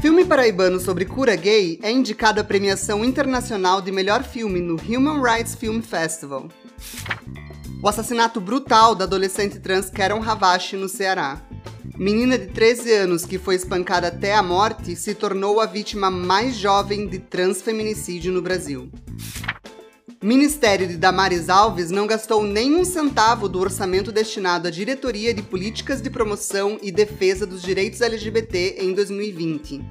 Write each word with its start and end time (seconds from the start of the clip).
Filme 0.00 0.24
paraibano 0.24 0.80
sobre 0.80 1.04
cura 1.04 1.36
gay 1.36 1.78
é 1.82 1.90
indicado 1.90 2.40
à 2.40 2.44
premiação 2.44 3.04
internacional 3.04 3.80
de 3.80 3.92
melhor 3.92 4.22
filme 4.24 4.60
no 4.60 4.74
Human 4.74 5.22
Rights 5.22 5.54
Film 5.54 5.80
Festival. 5.80 6.48
O 7.82 7.88
assassinato 7.88 8.40
brutal 8.40 8.94
da 8.94 9.04
adolescente 9.04 9.58
trans 9.58 9.90
Karen 9.90 10.20
Havashi 10.20 10.76
no 10.76 10.88
Ceará. 10.88 11.42
Menina 11.96 12.38
de 12.38 12.46
13 12.46 12.92
anos 12.92 13.24
que 13.24 13.38
foi 13.38 13.56
espancada 13.56 14.08
até 14.08 14.34
a 14.34 14.42
morte 14.42 14.96
se 14.96 15.14
tornou 15.14 15.60
a 15.60 15.66
vítima 15.66 16.10
mais 16.10 16.56
jovem 16.56 17.08
de 17.08 17.18
transfeminicídio 17.18 18.32
no 18.32 18.40
Brasil. 18.40 18.90
Ministério 20.22 20.86
de 20.86 20.96
Damares 20.96 21.48
Alves 21.48 21.90
não 21.90 22.06
gastou 22.06 22.44
nem 22.44 22.76
um 22.76 22.84
centavo 22.84 23.48
do 23.48 23.58
orçamento 23.58 24.12
destinado 24.12 24.68
à 24.68 24.70
diretoria 24.70 25.34
de 25.34 25.42
políticas 25.42 26.00
de 26.00 26.08
promoção 26.08 26.78
e 26.80 26.92
defesa 26.92 27.44
dos 27.44 27.60
direitos 27.60 28.00
LGBT 28.00 28.76
em 28.78 28.94
2020. 28.94 29.82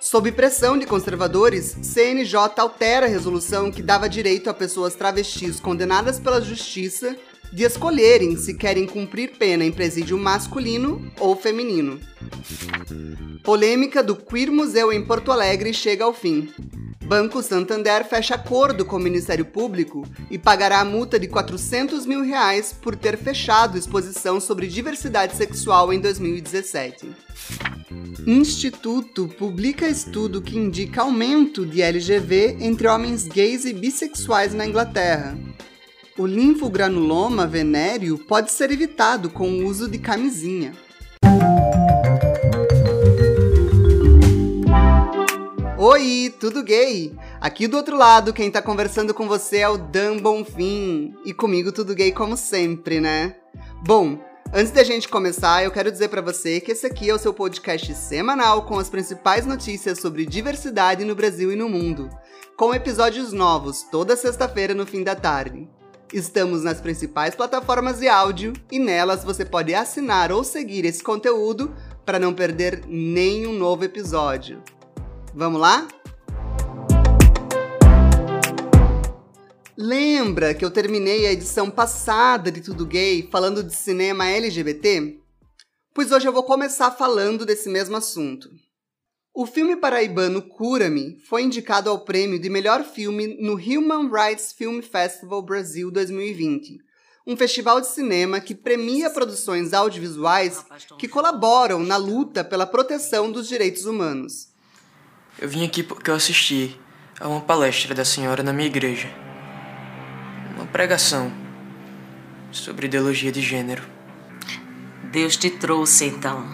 Sob 0.00 0.32
pressão 0.32 0.78
de 0.78 0.86
conservadores, 0.86 1.76
CNJ 1.82 2.34
altera 2.56 3.04
a 3.04 3.08
resolução 3.10 3.70
que 3.70 3.82
dava 3.82 4.08
direito 4.08 4.48
a 4.48 4.54
pessoas 4.54 4.94
travestis 4.94 5.60
condenadas 5.60 6.18
pela 6.18 6.40
justiça 6.40 7.14
de 7.52 7.64
escolherem 7.64 8.36
se 8.36 8.54
querem 8.54 8.86
cumprir 8.86 9.32
pena 9.38 9.64
em 9.64 9.72
presídio 9.72 10.18
masculino 10.18 11.10
ou 11.18 11.36
feminino. 11.36 12.00
Polêmica 13.42 14.02
do 14.02 14.14
Queer 14.14 14.52
Museu 14.52 14.92
em 14.92 15.04
Porto 15.04 15.32
Alegre 15.32 15.72
chega 15.72 16.04
ao 16.04 16.12
fim. 16.12 16.48
Banco 17.08 17.42
Santander 17.42 18.04
fecha 18.04 18.34
acordo 18.34 18.84
com 18.84 18.96
o 18.96 19.00
Ministério 19.00 19.46
Público 19.46 20.06
e 20.30 20.38
pagará 20.38 20.80
a 20.80 20.84
multa 20.84 21.18
de 21.18 21.26
400 21.26 22.04
mil 22.04 22.22
reais 22.22 22.70
por 22.70 22.94
ter 22.94 23.16
fechado 23.16 23.78
exposição 23.78 24.38
sobre 24.38 24.66
diversidade 24.66 25.34
sexual 25.34 25.90
em 25.90 26.00
2017. 26.00 27.08
Instituto 28.26 29.26
publica 29.26 29.88
estudo 29.88 30.42
que 30.42 30.58
indica 30.58 31.00
aumento 31.00 31.64
de 31.64 31.80
LGV 31.80 32.58
entre 32.60 32.86
homens 32.86 33.26
gays 33.26 33.64
e 33.64 33.72
bissexuais 33.72 34.52
na 34.52 34.66
Inglaterra. 34.66 35.34
O 36.18 36.26
linfogranuloma 36.26 37.46
venéreo 37.46 38.18
pode 38.18 38.50
ser 38.50 38.72
evitado 38.72 39.30
com 39.30 39.48
o 39.48 39.66
uso 39.66 39.88
de 39.88 40.00
camisinha. 40.00 40.72
Oi, 45.78 46.34
tudo 46.40 46.64
gay? 46.64 47.16
Aqui 47.40 47.68
do 47.68 47.76
outro 47.76 47.96
lado, 47.96 48.32
quem 48.32 48.50
tá 48.50 48.60
conversando 48.60 49.14
com 49.14 49.28
você 49.28 49.58
é 49.58 49.68
o 49.68 49.78
Dan 49.78 50.16
Bonfim. 50.16 51.14
E 51.24 51.32
comigo 51.32 51.70
tudo 51.70 51.94
gay 51.94 52.10
como 52.10 52.36
sempre, 52.36 53.00
né? 53.00 53.36
Bom, 53.86 54.18
antes 54.52 54.72
da 54.72 54.82
gente 54.82 55.08
começar, 55.08 55.62
eu 55.62 55.70
quero 55.70 55.92
dizer 55.92 56.08
para 56.08 56.20
você 56.20 56.60
que 56.60 56.72
esse 56.72 56.84
aqui 56.84 57.08
é 57.08 57.14
o 57.14 57.18
seu 57.18 57.32
podcast 57.32 57.94
semanal 57.94 58.66
com 58.66 58.76
as 58.76 58.90
principais 58.90 59.46
notícias 59.46 60.00
sobre 60.00 60.26
diversidade 60.26 61.04
no 61.04 61.14
Brasil 61.14 61.52
e 61.52 61.56
no 61.56 61.68
mundo, 61.68 62.10
com 62.56 62.74
episódios 62.74 63.32
novos 63.32 63.84
toda 63.84 64.16
sexta-feira 64.16 64.74
no 64.74 64.84
fim 64.84 65.04
da 65.04 65.14
tarde. 65.14 65.77
Estamos 66.12 66.62
nas 66.62 66.80
principais 66.80 67.34
plataformas 67.34 67.98
de 67.98 68.08
áudio 68.08 68.54
e 68.72 68.78
nelas 68.78 69.22
você 69.22 69.44
pode 69.44 69.74
assinar 69.74 70.32
ou 70.32 70.42
seguir 70.42 70.86
esse 70.86 71.02
conteúdo 71.02 71.74
para 72.06 72.18
não 72.18 72.32
perder 72.32 72.86
nenhum 72.86 73.52
novo 73.52 73.84
episódio. 73.84 74.62
Vamos 75.34 75.60
lá? 75.60 75.86
Lembra 79.76 80.54
que 80.54 80.64
eu 80.64 80.70
terminei 80.70 81.26
a 81.26 81.32
edição 81.32 81.70
passada 81.70 82.50
de 82.50 82.62
Tudo 82.62 82.86
Gay 82.86 83.28
falando 83.30 83.62
de 83.62 83.74
cinema 83.76 84.26
LGBT? 84.26 85.20
Pois 85.92 86.10
hoje 86.10 86.26
eu 86.26 86.32
vou 86.32 86.42
começar 86.42 86.90
falando 86.90 87.44
desse 87.44 87.68
mesmo 87.68 87.96
assunto. 87.96 88.48
O 89.40 89.46
filme 89.46 89.76
paraibano 89.76 90.42
Cura-me 90.42 91.16
foi 91.24 91.44
indicado 91.44 91.88
ao 91.88 92.00
prêmio 92.00 92.40
de 92.40 92.50
melhor 92.50 92.82
filme 92.82 93.36
no 93.40 93.52
Human 93.54 94.10
Rights 94.10 94.52
Film 94.52 94.80
Festival 94.82 95.40
Brasil 95.42 95.92
2020, 95.92 96.80
um 97.24 97.36
festival 97.36 97.80
de 97.80 97.86
cinema 97.86 98.40
que 98.40 98.52
premia 98.52 99.08
produções 99.08 99.72
audiovisuais 99.72 100.66
que 100.98 101.06
colaboram 101.06 101.78
na 101.84 101.96
luta 101.96 102.42
pela 102.42 102.66
proteção 102.66 103.30
dos 103.30 103.46
direitos 103.46 103.84
humanos. 103.84 104.48
Eu 105.40 105.48
vim 105.48 105.64
aqui 105.64 105.84
porque 105.84 106.10
eu 106.10 106.16
assisti 106.16 106.76
a 107.20 107.28
uma 107.28 107.40
palestra 107.40 107.94
da 107.94 108.04
senhora 108.04 108.42
na 108.42 108.52
minha 108.52 108.66
igreja. 108.66 109.08
Uma 110.56 110.66
pregação 110.66 111.32
sobre 112.50 112.88
ideologia 112.88 113.30
de 113.30 113.40
gênero. 113.40 113.84
Deus 115.12 115.36
te 115.36 115.48
trouxe 115.48 116.06
então. 116.06 116.44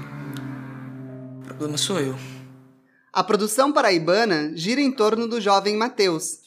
O 1.41 1.45
problema 1.45 1.79
sou 1.79 1.99
eu. 1.99 2.34
A 3.15 3.23
produção 3.23 3.73
paraibana 3.73 4.51
gira 4.57 4.81
em 4.81 4.91
torno 4.91 5.29
do 5.29 5.41
jovem 5.41 5.77
Mateus, 5.77 6.41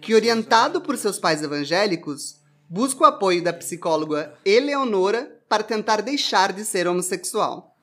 que, 0.00 0.14
orientado 0.14 0.80
por 0.80 0.96
seus 0.96 1.18
pais 1.18 1.42
evangélicos, 1.42 2.36
busca 2.66 3.02
o 3.02 3.06
apoio 3.06 3.44
da 3.44 3.52
psicóloga 3.52 4.32
Eleonora 4.42 5.38
para 5.46 5.62
tentar 5.62 6.00
deixar 6.00 6.50
de 6.50 6.64
ser 6.64 6.88
homossexual. 6.88 7.76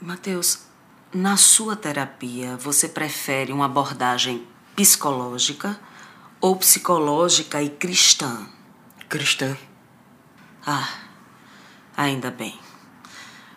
Mateus, 0.00 0.58
na 1.14 1.36
sua 1.36 1.76
terapia, 1.76 2.56
você 2.56 2.88
prefere 2.88 3.52
uma 3.52 3.66
abordagem 3.66 4.44
psicológica 4.74 5.78
ou 6.40 6.56
psicológica 6.56 7.62
e 7.62 7.70
cristã? 7.70 8.44
Cristã. 9.08 9.56
Ah, 10.66 10.98
ainda 11.96 12.28
bem. 12.28 12.58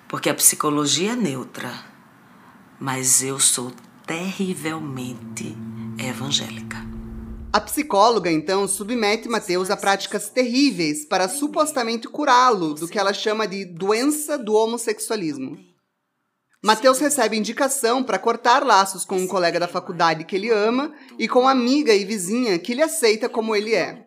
Porque 0.07 0.29
a 0.29 0.35
psicologia 0.35 1.13
é 1.13 1.15
neutra, 1.15 1.73
mas 2.79 3.23
eu 3.23 3.39
sou 3.39 3.73
terrivelmente 4.05 5.55
evangélica. 5.97 6.77
A 7.51 7.59
psicóloga, 7.59 8.29
então, 8.29 8.67
submete 8.67 9.29
Mateus 9.29 9.69
a 9.71 9.77
práticas 9.77 10.29
terríveis 10.29 11.05
para 11.05 11.29
supostamente 11.29 12.07
curá-lo 12.07 12.73
do 12.73 12.87
que 12.87 12.99
ela 12.99 13.13
chama 13.13 13.47
de 13.47 13.65
doença 13.65 14.37
do 14.37 14.53
homossexualismo. 14.53 15.57
Mateus 16.61 16.99
recebe 16.99 17.37
indicação 17.37 18.03
para 18.03 18.19
cortar 18.19 18.65
laços 18.65 19.05
com 19.05 19.17
um 19.17 19.27
colega 19.27 19.59
da 19.59 19.67
faculdade 19.67 20.25
que 20.25 20.35
ele 20.35 20.49
ama 20.49 20.93
e 21.17 21.27
com 21.27 21.47
amiga 21.47 21.93
e 21.93 22.03
vizinha 22.03 22.59
que 22.59 22.71
ele 22.73 22.81
aceita 22.81 23.29
como 23.29 23.55
ele 23.55 23.73
é. 23.73 24.05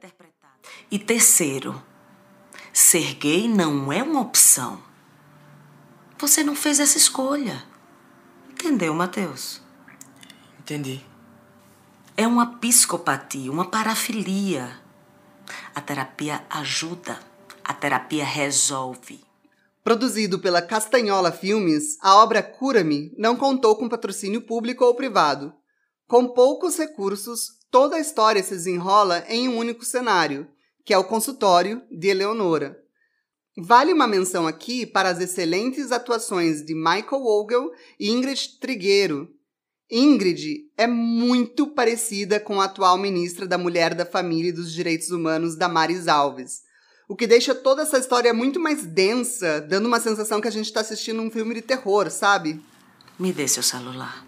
E 0.91 0.98
terceiro, 0.98 1.81
ser 2.72 3.14
gay 3.14 3.48
não 3.48 3.92
é 3.92 4.03
uma 4.03 4.20
opção. 4.20 4.82
Você 6.19 6.42
não 6.42 6.54
fez 6.54 6.81
essa 6.81 6.98
escolha. 6.98 7.64
Entendeu, 8.50 8.92
Mateus? 8.92 9.67
Entendi. 10.68 11.02
É 12.14 12.26
uma 12.26 12.58
psicopatia, 12.58 13.50
uma 13.50 13.70
parafilia. 13.70 14.78
A 15.74 15.80
terapia 15.80 16.44
ajuda, 16.50 17.18
a 17.64 17.72
terapia 17.72 18.22
resolve. 18.22 19.24
Produzido 19.82 20.38
pela 20.38 20.60
Castanhola 20.60 21.32
Filmes, 21.32 21.96
a 22.02 22.16
obra 22.16 22.42
Cura-me 22.42 23.14
não 23.16 23.34
contou 23.34 23.76
com 23.76 23.88
patrocínio 23.88 24.42
público 24.42 24.84
ou 24.84 24.94
privado. 24.94 25.54
Com 26.06 26.28
poucos 26.28 26.76
recursos, 26.76 27.48
toda 27.70 27.96
a 27.96 28.00
história 28.00 28.42
se 28.42 28.50
desenrola 28.50 29.24
em 29.26 29.48
um 29.48 29.56
único 29.56 29.86
cenário, 29.86 30.46
que 30.84 30.92
é 30.92 30.98
o 30.98 31.04
consultório 31.04 31.82
de 31.90 32.08
Eleonora. 32.08 32.78
Vale 33.56 33.90
uma 33.90 34.06
menção 34.06 34.46
aqui 34.46 34.84
para 34.84 35.08
as 35.08 35.18
excelentes 35.18 35.92
atuações 35.92 36.62
de 36.62 36.74
Michael 36.74 37.22
Vogel 37.22 37.70
e 37.98 38.10
Ingrid 38.10 38.58
Trigueiro. 38.60 39.38
Ingrid 39.91 40.71
é 40.76 40.87
muito 40.87 41.69
parecida 41.69 42.38
com 42.38 42.60
a 42.60 42.65
atual 42.65 42.99
ministra 42.99 43.47
da 43.47 43.56
Mulher, 43.56 43.94
da 43.94 44.04
Família 44.04 44.50
e 44.50 44.53
dos 44.53 44.72
Direitos 44.72 45.10
Humanos, 45.10 45.56
Damares 45.56 46.09
Alves 46.09 46.69
o 47.09 47.16
que 47.16 47.26
deixa 47.26 47.54
toda 47.54 47.82
essa 47.82 47.99
história 47.99 48.34
muito 48.34 48.60
mais 48.60 48.84
densa, 48.84 49.62
dando 49.62 49.87
uma 49.87 49.99
sensação 49.99 50.43
que 50.43 50.47
a 50.47 50.50
gente 50.50 50.66
está 50.66 50.81
assistindo 50.81 51.23
um 51.23 51.31
filme 51.31 51.55
de 51.55 51.62
terror, 51.62 52.11
sabe? 52.11 52.62
Me 53.19 53.32
dê 53.32 53.49
seu 53.49 53.62
celular. 53.62 54.26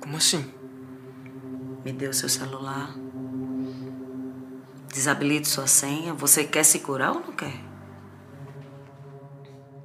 Como 0.00 0.16
assim? 0.16 0.54
Me 1.84 1.92
dê 1.92 2.06
o 2.06 2.14
seu 2.14 2.28
celular. 2.28 2.96
Desabilite 4.94 5.48
sua 5.48 5.66
senha. 5.66 6.14
Você 6.14 6.44
quer 6.44 6.62
se 6.62 6.78
curar 6.78 7.16
ou 7.16 7.20
não 7.20 7.32
quer? 7.32 7.60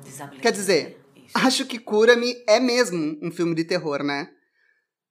Desabilite. 0.04 0.44
Quer 0.44 0.52
dizer. 0.52 1.01
acho 1.46 1.66
que 1.66 1.80
Cura-me 1.80 2.36
é 2.48 2.60
mesmo 2.60 3.18
um 3.22 3.32
filme 3.32 3.56
de 3.56 3.64
terror, 3.64 4.04
né? 4.04 4.30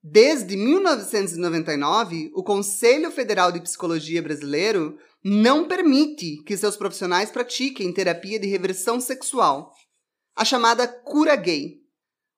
Desde 0.03 0.57
1999, 0.57 2.31
o 2.35 2.43
Conselho 2.43 3.11
Federal 3.11 3.53
de 3.53 3.61
Psicologia 3.61 4.23
Brasileiro 4.23 4.97
não 5.23 5.69
permite 5.69 6.43
que 6.45 6.57
seus 6.57 6.75
profissionais 6.77 7.31
pratiquem 7.31 7.93
terapia 7.93 8.39
de 8.39 8.47
reversão 8.47 8.99
sexual, 8.99 9.71
a 10.35 10.45
chamada 10.45 10.89
cura 10.89 11.37
gay. 11.37 11.81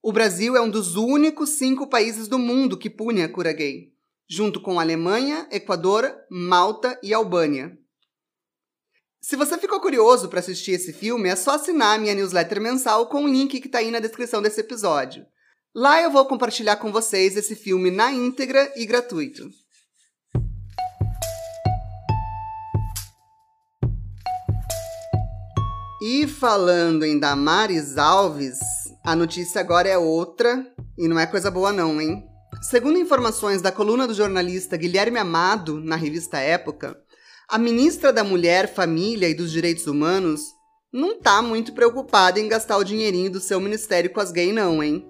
O 0.02 0.12
Brasil 0.12 0.56
é 0.56 0.60
um 0.60 0.68
dos 0.68 0.96
únicos 0.96 1.50
cinco 1.50 1.86
países 1.86 2.26
do 2.26 2.36
mundo 2.36 2.76
que 2.76 2.90
pune 2.90 3.22
a 3.22 3.28
cura 3.28 3.52
gay, 3.52 3.92
junto 4.28 4.60
com 4.60 4.80
Alemanha, 4.80 5.46
Equador, 5.52 6.12
Malta 6.28 6.98
e 7.00 7.14
Albânia. 7.14 7.78
Se 9.24 9.36
você 9.36 9.56
ficou 9.56 9.78
curioso 9.78 10.28
para 10.28 10.40
assistir 10.40 10.72
esse 10.72 10.92
filme, 10.92 11.28
é 11.28 11.36
só 11.36 11.52
assinar 11.52 11.96
minha 11.96 12.12
newsletter 12.12 12.60
mensal 12.60 13.06
com 13.06 13.22
o 13.22 13.28
link 13.28 13.60
que 13.60 13.68
está 13.68 13.78
aí 13.78 13.88
na 13.88 14.00
descrição 14.00 14.42
desse 14.42 14.60
episódio. 14.60 15.24
Lá 15.72 16.02
eu 16.02 16.10
vou 16.10 16.26
compartilhar 16.26 16.74
com 16.74 16.90
vocês 16.90 17.36
esse 17.36 17.54
filme 17.54 17.88
na 17.88 18.10
íntegra 18.10 18.72
e 18.74 18.84
gratuito. 18.84 19.48
E 26.02 26.26
falando 26.26 27.04
em 27.04 27.16
Damares 27.16 27.96
Alves, 27.96 28.58
a 29.04 29.14
notícia 29.14 29.60
agora 29.60 29.88
é 29.88 29.96
outra 29.96 30.66
e 30.98 31.06
não 31.06 31.16
é 31.16 31.28
coisa 31.28 31.48
boa 31.48 31.72
não, 31.72 32.00
hein? 32.00 32.24
Segundo 32.60 32.98
informações 32.98 33.62
da 33.62 33.70
coluna 33.70 34.08
do 34.08 34.14
jornalista 34.14 34.76
Guilherme 34.76 35.18
Amado 35.20 35.78
na 35.78 35.94
revista 35.94 36.38
Época, 36.38 37.00
a 37.52 37.58
ministra 37.58 38.10
da 38.14 38.24
Mulher, 38.24 38.72
Família 38.72 39.28
e 39.28 39.34
dos 39.34 39.52
Direitos 39.52 39.86
Humanos 39.86 40.54
não 40.90 41.20
tá 41.20 41.42
muito 41.42 41.74
preocupada 41.74 42.40
em 42.40 42.48
gastar 42.48 42.78
o 42.78 42.82
dinheirinho 42.82 43.30
do 43.30 43.40
seu 43.40 43.60
ministério 43.60 44.08
com 44.08 44.20
as 44.20 44.32
gays 44.32 44.54
não, 44.54 44.82
hein? 44.82 45.06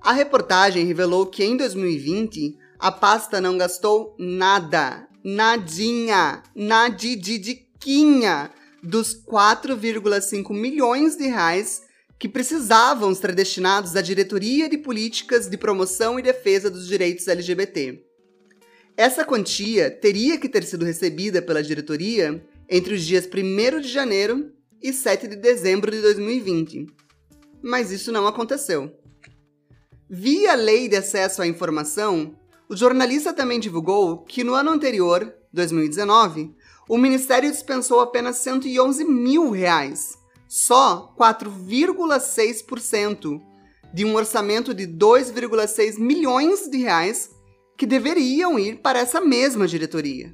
A 0.00 0.14
reportagem 0.14 0.86
revelou 0.86 1.26
que 1.26 1.44
em 1.44 1.54
2020 1.54 2.56
a 2.78 2.90
pasta 2.90 3.42
não 3.42 3.58
gastou 3.58 4.16
nada, 4.18 5.06
nadinha, 5.22 6.42
nadididiquinha 6.56 8.50
dos 8.82 9.14
4,5 9.14 10.50
milhões 10.50 11.14
de 11.14 11.26
reais 11.26 11.82
que 12.18 12.26
precisavam 12.26 13.14
ser 13.14 13.34
destinados 13.34 13.94
à 13.96 14.00
diretoria 14.00 14.66
de 14.66 14.78
políticas 14.78 15.46
de 15.46 15.58
promoção 15.58 16.18
e 16.18 16.22
defesa 16.22 16.70
dos 16.70 16.86
direitos 16.86 17.28
LGBT. 17.28 18.13
Essa 18.96 19.24
quantia 19.24 19.90
teria 19.90 20.38
que 20.38 20.48
ter 20.48 20.62
sido 20.62 20.84
recebida 20.84 21.42
pela 21.42 21.64
diretoria 21.64 22.46
entre 22.68 22.94
os 22.94 23.02
dias 23.02 23.26
1 23.26 23.80
de 23.80 23.88
janeiro 23.88 24.52
e 24.80 24.92
7 24.92 25.26
de 25.26 25.34
dezembro 25.34 25.90
de 25.90 26.00
2020. 26.00 26.86
Mas 27.60 27.90
isso 27.90 28.12
não 28.12 28.28
aconteceu. 28.28 28.96
Via 30.08 30.54
Lei 30.54 30.88
de 30.88 30.94
Acesso 30.94 31.42
à 31.42 31.46
Informação, 31.46 32.36
o 32.68 32.76
jornalista 32.76 33.32
também 33.32 33.58
divulgou 33.58 34.18
que 34.18 34.44
no 34.44 34.54
ano 34.54 34.70
anterior, 34.70 35.34
2019, 35.52 36.54
o 36.88 36.96
Ministério 36.96 37.50
dispensou 37.50 37.98
apenas 37.98 38.36
111 38.36 39.04
mil 39.04 39.50
reais, 39.50 40.16
só 40.46 41.12
4,6% 41.18 43.42
de 43.92 44.04
um 44.04 44.14
orçamento 44.14 44.72
de 44.72 44.86
2,6 44.86 45.98
milhões 45.98 46.70
de 46.70 46.78
reais 46.78 47.33
que 47.76 47.86
deveriam 47.86 48.58
ir 48.58 48.76
para 48.76 48.98
essa 48.98 49.20
mesma 49.20 49.66
diretoria. 49.66 50.32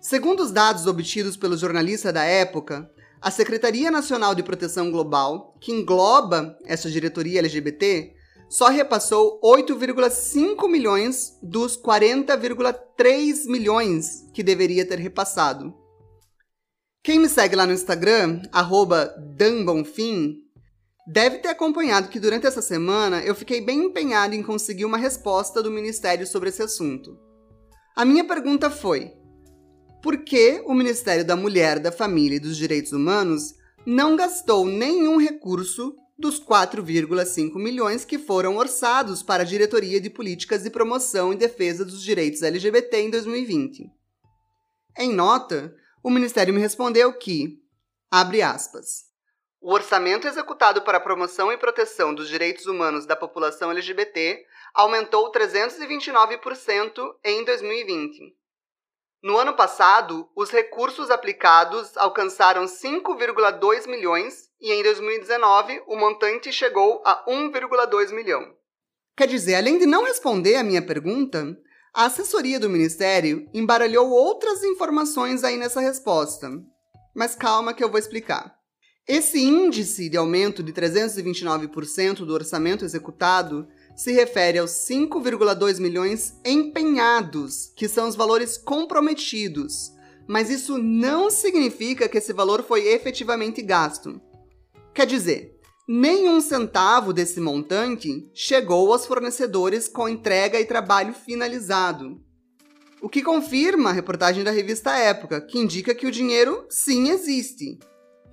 Segundo 0.00 0.42
os 0.42 0.50
dados 0.50 0.86
obtidos 0.86 1.36
pelo 1.36 1.56
jornalista 1.56 2.12
da 2.12 2.24
época, 2.24 2.90
a 3.20 3.30
Secretaria 3.30 3.90
Nacional 3.90 4.34
de 4.34 4.42
Proteção 4.42 4.90
Global, 4.90 5.56
que 5.60 5.72
engloba 5.72 6.58
essa 6.66 6.90
diretoria 6.90 7.38
LGBT, 7.38 8.12
só 8.50 8.68
repassou 8.68 9.40
8,5 9.42 10.68
milhões 10.68 11.38
dos 11.42 11.76
40,3 11.76 13.46
milhões 13.46 14.28
que 14.34 14.42
deveria 14.42 14.86
ter 14.86 14.98
repassado. 14.98 15.74
Quem 17.02 17.18
me 17.18 17.28
segue 17.28 17.56
lá 17.56 17.66
no 17.66 17.72
Instagram, 17.72 18.42
@dambonfim, 19.36 20.43
deve 21.06 21.38
ter 21.38 21.48
acompanhado 21.48 22.08
que 22.08 22.20
durante 22.20 22.46
essa 22.46 22.62
semana 22.62 23.20
eu 23.22 23.34
fiquei 23.34 23.60
bem 23.60 23.86
empenhado 23.86 24.34
em 24.34 24.42
conseguir 24.42 24.84
uma 24.84 24.98
resposta 24.98 25.62
do 25.62 25.70
Ministério 25.70 26.26
sobre 26.26 26.48
esse 26.48 26.62
assunto. 26.62 27.18
A 27.96 28.04
minha 28.04 28.24
pergunta 28.24 28.70
foi: 28.70 29.12
por 30.02 30.18
que 30.24 30.62
o 30.66 30.74
Ministério 30.74 31.24
da 31.24 31.36
Mulher, 31.36 31.78
da 31.78 31.92
Família 31.92 32.36
e 32.36 32.40
dos 32.40 32.56
Direitos 32.56 32.92
Humanos 32.92 33.54
não 33.86 34.16
gastou 34.16 34.66
nenhum 34.66 35.18
recurso 35.18 35.94
dos 36.18 36.40
4,5 36.40 37.56
milhões 37.56 38.04
que 38.04 38.18
foram 38.18 38.56
orçados 38.56 39.22
para 39.22 39.42
a 39.42 39.46
Diretoria 39.46 40.00
de 40.00 40.08
Políticas 40.08 40.62
de 40.62 40.70
Promoção 40.70 41.32
e 41.32 41.36
Defesa 41.36 41.84
dos 41.84 42.02
Direitos 42.02 42.42
LGBT 42.42 43.00
em 43.00 43.10
2020. 43.10 43.90
Em 44.96 45.12
nota, 45.12 45.74
o 46.02 46.10
Ministério 46.10 46.54
me 46.54 46.60
respondeu 46.60 47.12
que, 47.18 47.58
abre 48.10 48.42
aspas, 48.42 49.04
o 49.64 49.72
orçamento 49.72 50.28
executado 50.28 50.82
para 50.82 50.98
a 50.98 51.00
promoção 51.00 51.50
e 51.50 51.56
proteção 51.56 52.14
dos 52.14 52.28
direitos 52.28 52.66
humanos 52.66 53.06
da 53.06 53.16
população 53.16 53.72
LGBT 53.72 54.44
aumentou 54.74 55.32
329% 55.32 57.16
em 57.24 57.44
2020 57.44 58.44
no 59.24 59.38
ano 59.38 59.54
passado, 59.54 60.28
os 60.36 60.50
recursos 60.50 61.10
aplicados 61.10 61.96
alcançaram 61.96 62.66
5,2 62.66 63.88
milhões 63.88 64.50
e 64.60 64.70
em 64.70 64.82
2019 64.82 65.82
o 65.86 65.96
montante 65.96 66.52
chegou 66.52 67.00
a 67.06 67.24
1,2 67.26 68.12
milhão. 68.12 68.42
Quer 69.16 69.26
dizer, 69.26 69.54
além 69.54 69.78
de 69.78 69.86
não 69.86 70.04
responder 70.04 70.56
a 70.56 70.62
minha 70.62 70.84
pergunta, 70.84 71.56
a 71.94 72.04
assessoria 72.04 72.60
do 72.60 72.68
ministério 72.68 73.48
embaralhou 73.54 74.10
outras 74.10 74.62
informações 74.62 75.42
aí 75.42 75.56
nessa 75.56 75.80
resposta. 75.80 76.50
Mas 77.16 77.34
calma 77.34 77.72
que 77.72 77.82
eu 77.82 77.88
vou 77.88 77.98
explicar. 77.98 78.54
Esse 79.06 79.38
índice 79.38 80.08
de 80.08 80.16
aumento 80.16 80.62
de 80.62 80.72
329% 80.72 82.24
do 82.24 82.32
orçamento 82.32 82.86
executado 82.86 83.68
se 83.94 84.12
refere 84.12 84.58
aos 84.58 84.70
5,2 84.70 85.78
milhões 85.78 86.40
empenhados, 86.42 87.70
que 87.76 87.86
são 87.86 88.08
os 88.08 88.16
valores 88.16 88.56
comprometidos. 88.56 89.92
Mas 90.26 90.48
isso 90.48 90.78
não 90.78 91.30
significa 91.30 92.08
que 92.08 92.16
esse 92.16 92.32
valor 92.32 92.62
foi 92.62 92.88
efetivamente 92.88 93.60
gasto. 93.60 94.18
Quer 94.94 95.06
dizer, 95.06 95.54
nenhum 95.86 96.40
centavo 96.40 97.12
desse 97.12 97.40
montante 97.40 98.26
chegou 98.32 98.90
aos 98.90 99.04
fornecedores 99.04 99.86
com 99.86 100.08
entrega 100.08 100.58
e 100.58 100.64
trabalho 100.64 101.12
finalizado. 101.12 102.18
O 103.02 103.08
que 103.10 103.22
confirma 103.22 103.90
a 103.90 103.92
reportagem 103.92 104.42
da 104.42 104.50
revista 104.50 104.96
Época, 104.96 105.42
que 105.42 105.58
indica 105.58 105.94
que 105.94 106.06
o 106.06 106.10
dinheiro 106.10 106.64
sim 106.70 107.10
existe, 107.10 107.78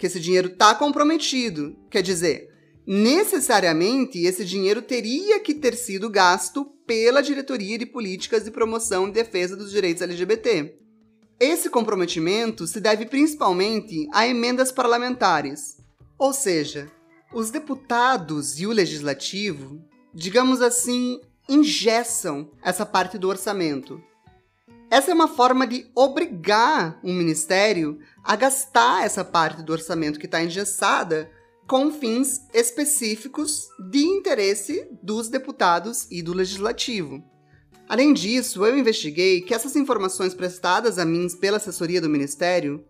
que 0.01 0.07
esse 0.07 0.19
dinheiro 0.19 0.48
está 0.48 0.74
comprometido. 0.74 1.77
Quer 1.88 2.01
dizer, 2.01 2.50
necessariamente 2.88 4.18
esse 4.25 4.44
dinheiro 4.44 4.81
teria 4.81 5.39
que 5.39 5.53
ter 5.53 5.75
sido 5.75 6.09
gasto 6.09 6.65
pela 6.88 7.21
Diretoria 7.21 7.77
de 7.77 7.86
Políticas 7.86 8.44
de 8.44 8.50
Promoção 8.50 9.07
e 9.07 9.12
Defesa 9.12 9.56
dos 9.56 9.69
Direitos 9.69 10.01
LGBT. 10.01 10.75
Esse 11.39 11.69
comprometimento 11.69 12.65
se 12.65 12.81
deve 12.81 13.06
principalmente 13.06 14.07
a 14.12 14.27
emendas 14.27 14.71
parlamentares, 14.71 15.77
ou 16.18 16.33
seja, 16.33 16.92
os 17.31 17.52
deputados 17.52 18.59
e 18.59 18.66
o 18.66 18.71
legislativo, 18.71 19.85
digamos 20.11 20.64
assim, 20.64 21.21
ingessam 21.47 22.49
essa 22.64 22.87
parte 22.87 23.19
do 23.19 23.30
orçamento. 23.30 24.02
Essa 24.92 25.12
é 25.12 25.14
uma 25.14 25.30
forma 25.30 25.66
de 25.66 25.90
obrigar 25.95 27.00
um 27.02 27.14
ministério 27.14 27.98
a 28.21 28.36
gastar 28.36 29.06
essa 29.06 29.24
parte 29.24 29.64
do 29.64 29.71
orçamento 29.71 30.19
que 30.19 30.26
está 30.26 30.44
engessada 30.44 31.31
com 31.66 31.90
fins 31.90 32.42
específicos 32.54 33.69
de 33.90 34.00
interesse 34.00 34.86
dos 35.02 35.30
deputados 35.30 36.12
e 36.12 36.21
do 36.21 36.33
legislativo. 36.33 37.24
Além 37.88 38.12
disso, 38.12 38.66
eu 38.66 38.78
investiguei 38.78 39.40
que 39.40 39.54
essas 39.54 39.78
informações 39.78 40.33
prestadas 40.33 41.00
a 41.00 41.06
mim 41.06 41.26
pela 41.40 41.56
assessoria 41.56 42.02
do 42.02 42.10
Ministério 42.10 42.83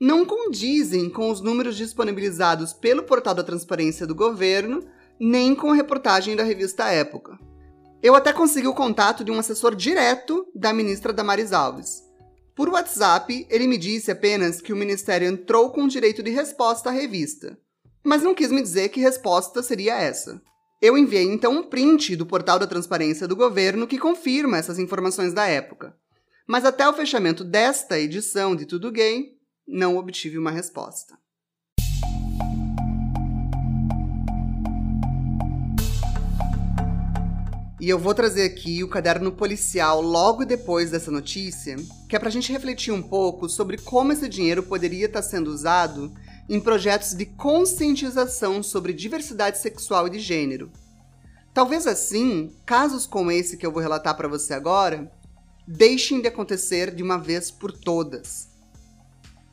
não 0.00 0.26
condizem 0.26 1.08
com 1.08 1.30
os 1.30 1.40
números 1.40 1.76
disponibilizados 1.76 2.72
pelo 2.72 3.04
portal 3.04 3.32
da 3.32 3.44
transparência 3.44 4.08
do 4.08 4.14
governo, 4.14 4.80
nem 5.20 5.54
com 5.54 5.70
a 5.70 5.76
reportagem 5.76 6.34
da 6.34 6.42
revista 6.42 6.90
Época. 6.90 7.38
Eu 8.04 8.14
até 8.14 8.34
consegui 8.34 8.68
o 8.68 8.74
contato 8.74 9.24
de 9.24 9.30
um 9.30 9.38
assessor 9.38 9.74
direto 9.74 10.46
da 10.54 10.74
ministra 10.74 11.10
Damares 11.10 11.54
Alves. 11.54 12.02
Por 12.54 12.68
WhatsApp, 12.68 13.46
ele 13.48 13.66
me 13.66 13.78
disse 13.78 14.10
apenas 14.10 14.60
que 14.60 14.74
o 14.74 14.76
ministério 14.76 15.26
entrou 15.26 15.70
com 15.70 15.88
direito 15.88 16.22
de 16.22 16.30
resposta 16.30 16.90
à 16.90 16.92
revista, 16.92 17.58
mas 18.04 18.22
não 18.22 18.34
quis 18.34 18.52
me 18.52 18.60
dizer 18.60 18.90
que 18.90 19.00
resposta 19.00 19.62
seria 19.62 19.96
essa. 19.96 20.38
Eu 20.82 20.98
enviei 20.98 21.24
então 21.24 21.50
um 21.52 21.62
print 21.62 22.14
do 22.14 22.26
portal 22.26 22.58
da 22.58 22.66
transparência 22.66 23.26
do 23.26 23.34
governo 23.34 23.86
que 23.86 23.98
confirma 23.98 24.58
essas 24.58 24.78
informações 24.78 25.32
da 25.32 25.46
época. 25.46 25.96
Mas 26.46 26.66
até 26.66 26.86
o 26.86 26.92
fechamento 26.92 27.42
desta 27.42 27.98
edição 27.98 28.54
de 28.54 28.66
Tudo 28.66 28.92
Gay, 28.92 29.38
não 29.66 29.96
obtive 29.96 30.36
uma 30.36 30.50
resposta. 30.50 31.16
E 37.84 37.88
eu 37.90 37.98
vou 37.98 38.14
trazer 38.14 38.44
aqui 38.44 38.82
o 38.82 38.88
caderno 38.88 39.30
policial 39.30 40.00
logo 40.00 40.46
depois 40.46 40.90
dessa 40.90 41.10
notícia, 41.10 41.76
que 42.08 42.16
é 42.16 42.18
para 42.18 42.30
a 42.30 42.32
gente 42.32 42.50
refletir 42.50 42.90
um 42.90 43.02
pouco 43.02 43.46
sobre 43.46 43.76
como 43.76 44.10
esse 44.10 44.26
dinheiro 44.26 44.62
poderia 44.62 45.04
estar 45.04 45.20
sendo 45.20 45.48
usado 45.48 46.10
em 46.48 46.58
projetos 46.58 47.12
de 47.12 47.26
conscientização 47.26 48.62
sobre 48.62 48.94
diversidade 48.94 49.58
sexual 49.58 50.06
e 50.06 50.12
de 50.12 50.18
gênero. 50.18 50.72
Talvez 51.52 51.86
assim, 51.86 52.56
casos 52.64 53.04
como 53.04 53.30
esse 53.30 53.58
que 53.58 53.66
eu 53.66 53.70
vou 53.70 53.82
relatar 53.82 54.16
para 54.16 54.28
você 54.28 54.54
agora, 54.54 55.12
deixem 55.68 56.22
de 56.22 56.28
acontecer 56.28 56.90
de 56.90 57.02
uma 57.02 57.18
vez 57.18 57.50
por 57.50 57.70
todas. 57.70 58.48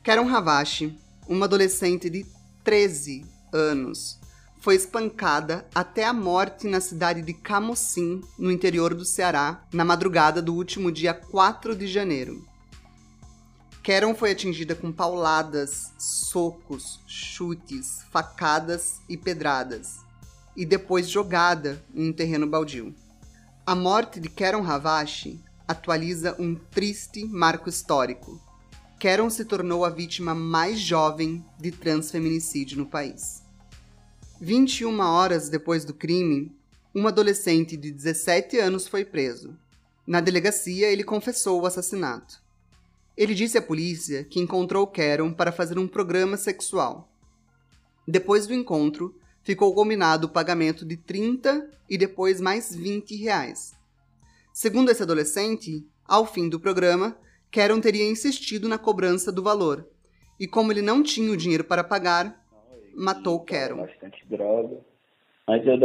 Karen 0.02 0.26
Havashi, 0.26 0.98
uma 1.28 1.44
adolescente 1.44 2.08
de 2.08 2.24
13 2.64 3.26
anos, 3.52 4.21
foi 4.62 4.76
espancada 4.76 5.68
até 5.74 6.04
a 6.04 6.12
morte 6.12 6.68
na 6.68 6.80
cidade 6.80 7.20
de 7.20 7.34
Camocim, 7.34 8.22
no 8.38 8.50
interior 8.50 8.94
do 8.94 9.04
Ceará, 9.04 9.64
na 9.72 9.84
madrugada 9.84 10.40
do 10.40 10.54
último 10.54 10.92
dia 10.92 11.12
4 11.12 11.74
de 11.74 11.86
janeiro. 11.86 12.46
Karen 13.82 14.14
foi 14.14 14.30
atingida 14.30 14.76
com 14.76 14.92
pauladas, 14.92 15.92
socos, 15.98 17.00
chutes, 17.08 18.02
facadas 18.12 19.00
e 19.08 19.16
pedradas, 19.16 19.96
e 20.56 20.64
depois 20.64 21.10
jogada 21.10 21.84
em 21.92 22.10
um 22.10 22.12
terreno 22.12 22.46
baldio. 22.46 22.94
A 23.66 23.74
morte 23.74 24.20
de 24.20 24.28
Karen 24.28 24.64
Havashi 24.64 25.40
atualiza 25.66 26.36
um 26.38 26.54
triste 26.54 27.24
marco 27.24 27.68
histórico 27.68 28.40
Caron 29.02 29.28
se 29.30 29.44
tornou 29.44 29.84
a 29.84 29.90
vítima 29.90 30.32
mais 30.32 30.78
jovem 30.78 31.44
de 31.58 31.72
transfeminicídio 31.72 32.78
no 32.78 32.86
país. 32.86 33.41
21 34.44 34.98
horas 34.98 35.48
depois 35.48 35.84
do 35.84 35.94
crime, 35.94 36.50
um 36.92 37.06
adolescente 37.06 37.76
de 37.76 37.92
17 37.92 38.58
anos 38.58 38.88
foi 38.88 39.04
preso. 39.04 39.56
Na 40.04 40.20
delegacia, 40.20 40.90
ele 40.90 41.04
confessou 41.04 41.62
o 41.62 41.64
assassinato. 41.66 42.42
Ele 43.16 43.34
disse 43.34 43.56
à 43.56 43.62
polícia 43.62 44.24
que 44.24 44.40
encontrou 44.40 44.84
Caron 44.84 45.32
para 45.32 45.52
fazer 45.52 45.78
um 45.78 45.86
programa 45.86 46.36
sexual. 46.36 47.08
Depois 48.04 48.48
do 48.48 48.52
encontro, 48.52 49.14
ficou 49.44 49.72
combinado 49.72 50.26
o 50.26 50.30
pagamento 50.30 50.84
de 50.84 50.96
30 50.96 51.70
e 51.88 51.96
depois 51.96 52.40
mais 52.40 52.74
20 52.74 53.14
reais. 53.14 53.74
Segundo 54.52 54.90
esse 54.90 55.04
adolescente, 55.04 55.86
ao 56.04 56.26
fim 56.26 56.48
do 56.48 56.58
programa, 56.58 57.16
Caron 57.48 57.80
teria 57.80 58.10
insistido 58.10 58.68
na 58.68 58.76
cobrança 58.76 59.30
do 59.30 59.40
valor. 59.40 59.86
E 60.36 60.48
como 60.48 60.72
ele 60.72 60.82
não 60.82 61.00
tinha 61.00 61.30
o 61.30 61.36
dinheiro 61.36 61.62
para 61.62 61.84
pagar, 61.84 62.41
matou 62.94 63.40
Caron. 63.40 63.76
Bastante 63.76 64.24
droga. 64.28 64.78
Mas 65.46 65.66
eu 65.66 65.76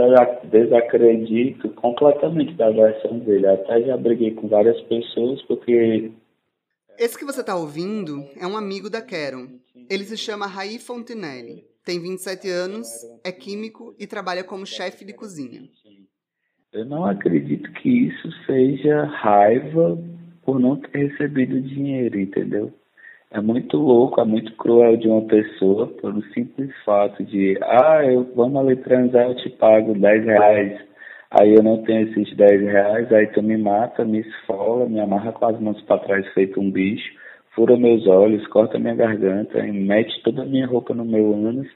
desacredito 0.44 1.70
completamente 1.70 2.54
da 2.54 2.70
versão 2.70 3.18
dele. 3.20 3.48
Até 3.48 3.82
já 3.82 3.98
briguei 3.98 4.34
com 4.34 4.48
várias 4.48 4.80
pessoas 4.82 5.42
porque. 5.44 6.12
Esse 6.98 7.18
que 7.18 7.26
você 7.26 7.42
está 7.42 7.56
ouvindo 7.56 8.26
é 8.40 8.46
um 8.46 8.58
amigo 8.58 8.90
da 8.90 9.02
Caron. 9.02 9.48
Ele 9.90 10.04
se 10.04 10.18
chama 10.18 10.48
Raí 10.48 10.80
Fontinelli. 10.80 11.66
Tem 11.84 12.02
27 12.02 12.50
anos, 12.50 12.88
é 13.24 13.32
químico 13.32 13.96
e 13.98 14.06
trabalha 14.06 14.44
como 14.44 14.66
chefe 14.66 15.06
de 15.06 15.14
cozinha. 15.14 15.62
Eu 16.74 16.86
não 16.86 17.06
acredito 17.06 17.72
que 17.74 18.08
isso 18.08 18.30
seja 18.46 19.06
raiva 19.06 19.98
por 20.44 20.60
não 20.60 20.76
ter 20.76 21.08
recebido 21.08 21.62
dinheiro, 21.62 22.20
entendeu? 22.20 22.74
É 23.30 23.42
muito 23.42 23.78
louco, 23.78 24.22
é 24.22 24.26
muito 24.26 24.54
cruel 24.56 24.96
de 24.96 25.08
uma 25.08 25.22
pessoa 25.24 25.88
por 25.88 26.14
um 26.14 26.22
simples 26.34 26.72
fato 26.86 27.24
de, 27.24 27.58
ah, 27.62 28.02
eu 28.06 28.24
vamos 28.36 28.56
ali 28.58 28.78
transar, 28.78 29.28
eu 29.28 29.36
te 29.36 29.50
pago 29.50 29.94
10 29.94 30.26
reais. 30.26 30.88
Aí 31.30 31.54
eu 31.54 31.62
não 31.62 31.84
tenho 31.84 32.08
esses 32.08 32.36
10 32.38 32.62
reais, 32.62 33.12
aí 33.12 33.28
tu 33.28 33.44
me 33.44 33.58
mata, 33.58 34.06
me 34.06 34.20
esfola, 34.20 34.88
me 34.88 35.00
amarra 35.00 35.34
com 35.34 35.46
as 35.46 35.60
mãos 35.60 35.82
para 35.82 36.00
trás 36.00 36.26
feito 36.34 36.60
um 36.60 36.72
bicho, 36.72 37.14
fura 37.54 37.76
meus 37.76 38.08
olhos, 38.08 38.48
corta 38.48 38.80
minha 38.80 38.96
garganta, 38.96 39.62
mete 39.62 40.24
toda 40.24 40.44
a 40.44 40.46
minha 40.46 40.66
roupa 40.66 40.94
no 40.94 41.04
meu 41.04 41.34
ânus 41.34 41.68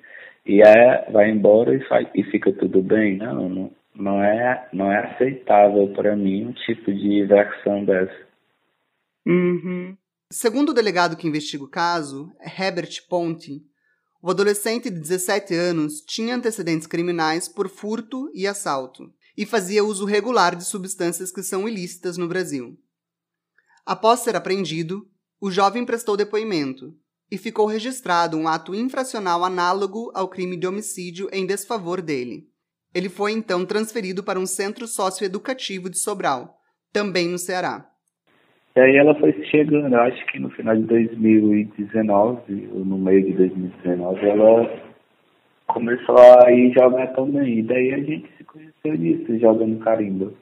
e 0.46 0.62
aí 0.64 1.12
vai 1.12 1.30
embora 1.30 1.76
e, 1.76 1.82
faz, 1.88 2.08
e 2.16 2.24
fica 2.24 2.52
tudo 2.54 2.82
bem. 2.82 3.18
Não, 3.18 3.50
não, 3.50 3.72
não 3.96 4.24
é, 4.24 4.68
não 4.72 4.92
é 4.92 5.00
aceitável 5.00 5.90
para 5.90 6.16
mim 6.16 6.48
um 6.48 6.54
tipo 6.54 6.92
de 6.94 7.26
versão 7.26 7.84
dessa. 7.84 8.32
Uhum. 9.26 9.96
Segundo 10.32 10.70
o 10.70 10.74
delegado 10.74 11.18
que 11.18 11.28
investiga 11.28 11.66
o 11.66 11.68
caso, 11.68 12.32
Herbert 12.40 13.06
Ponte, 13.10 13.62
o 14.24 14.30
adolescente 14.32 14.90
de 14.90 14.98
17 14.98 15.54
anos 15.54 16.00
tinha 16.08 16.36
antecedentes 16.36 16.88
criminais 16.88 17.50
por 17.50 17.68
furto 17.68 18.32
e 18.34 18.48
assalto 18.48 19.12
e 19.36 19.46
fazia 19.46 19.84
uso 19.84 20.06
regular 20.06 20.56
de 20.56 20.64
substâncias 20.64 21.34
que 21.34 21.44
são 21.44 21.68
ilícitas 21.68 22.16
no 22.16 22.30
Brasil. 22.30 22.80
Após 23.86 24.22
ser 24.22 24.38
apreendido, 24.38 25.06
o 25.38 25.52
jovem 25.52 25.86
prestou 25.86 26.16
depoimento 26.16 26.96
e 27.30 27.38
ficou 27.38 27.66
registrado 27.66 28.38
um 28.38 28.48
ato 28.48 28.74
infracional 28.74 29.44
análogo 29.44 30.14
ao 30.14 30.30
crime 30.30 30.56
de 30.56 30.66
homicídio 30.66 31.28
em 31.34 31.46
desfavor 31.46 32.02
dele. 32.02 32.48
Ele 32.94 33.10
foi 33.10 33.34
então 33.34 33.66
transferido 33.66 34.24
para 34.24 34.40
um 34.40 34.46
centro 34.46 34.88
socioeducativo 34.88 35.90
de 35.90 36.00
Sobral, 36.00 36.58
também 36.94 37.28
no 37.28 37.38
Ceará. 37.38 37.91
E 38.76 38.80
aí 38.80 38.96
ela 38.96 39.14
foi 39.20 39.34
chegando, 39.46 39.94
acho 39.96 40.26
que 40.28 40.40
no 40.40 40.50
final 40.52 40.76
de 40.76 40.84
2019, 40.84 42.70
ou 42.74 42.86
no 42.86 42.98
meio 42.98 43.26
de 43.26 43.34
2019, 43.34 44.26
ela 44.26 44.92
começou 45.68 46.18
a 46.18 46.52
ir 46.52 46.74
jogar 46.74 47.08
também. 47.08 47.60
E 47.60 47.64
daí 47.64 47.94
a 47.94 48.00
gente 48.00 48.32
se 48.38 48.44
conheceu 48.46 48.98
nisso, 48.98 49.40
jogando 49.40 49.84
carimba. 49.84 50.34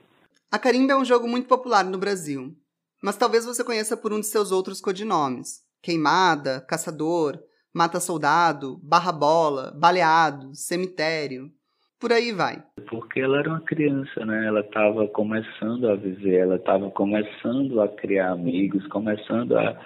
A 0.52 0.60
carimba 0.60 0.94
é 0.94 0.98
um 0.98 1.06
jogo 1.06 1.28
muito 1.28 1.48
popular 1.48 1.84
no 1.84 1.98
Brasil, 1.98 2.54
mas 3.02 3.18
talvez 3.18 3.46
você 3.46 3.64
conheça 3.64 3.98
por 3.98 4.14
um 4.14 4.20
de 4.20 4.28
seus 4.28 4.52
outros 4.52 4.80
codinomes. 4.80 5.62
Queimada, 5.82 6.62
Caçador, 6.62 7.40
Mata-Soldado, 7.74 8.80
Barra-Bola, 8.84 9.72
Baleado, 9.76 10.54
Cemitério. 10.54 11.52
Por 12.00 12.14
aí 12.14 12.32
vai. 12.32 12.64
Porque 12.90 13.20
ela 13.20 13.40
era 13.40 13.50
uma 13.50 13.62
criança, 13.62 14.26
né? 14.26 14.48
Ela 14.48 14.62
estava 14.62 15.06
começando 15.10 15.90
a 15.90 15.96
viver, 15.96 16.38
ela 16.38 16.56
estava 16.56 16.90
começando 16.92 17.82
a 17.82 17.90
criar 17.90 18.32
amigos, 18.32 18.88
começando 18.88 19.58
a, 19.58 19.78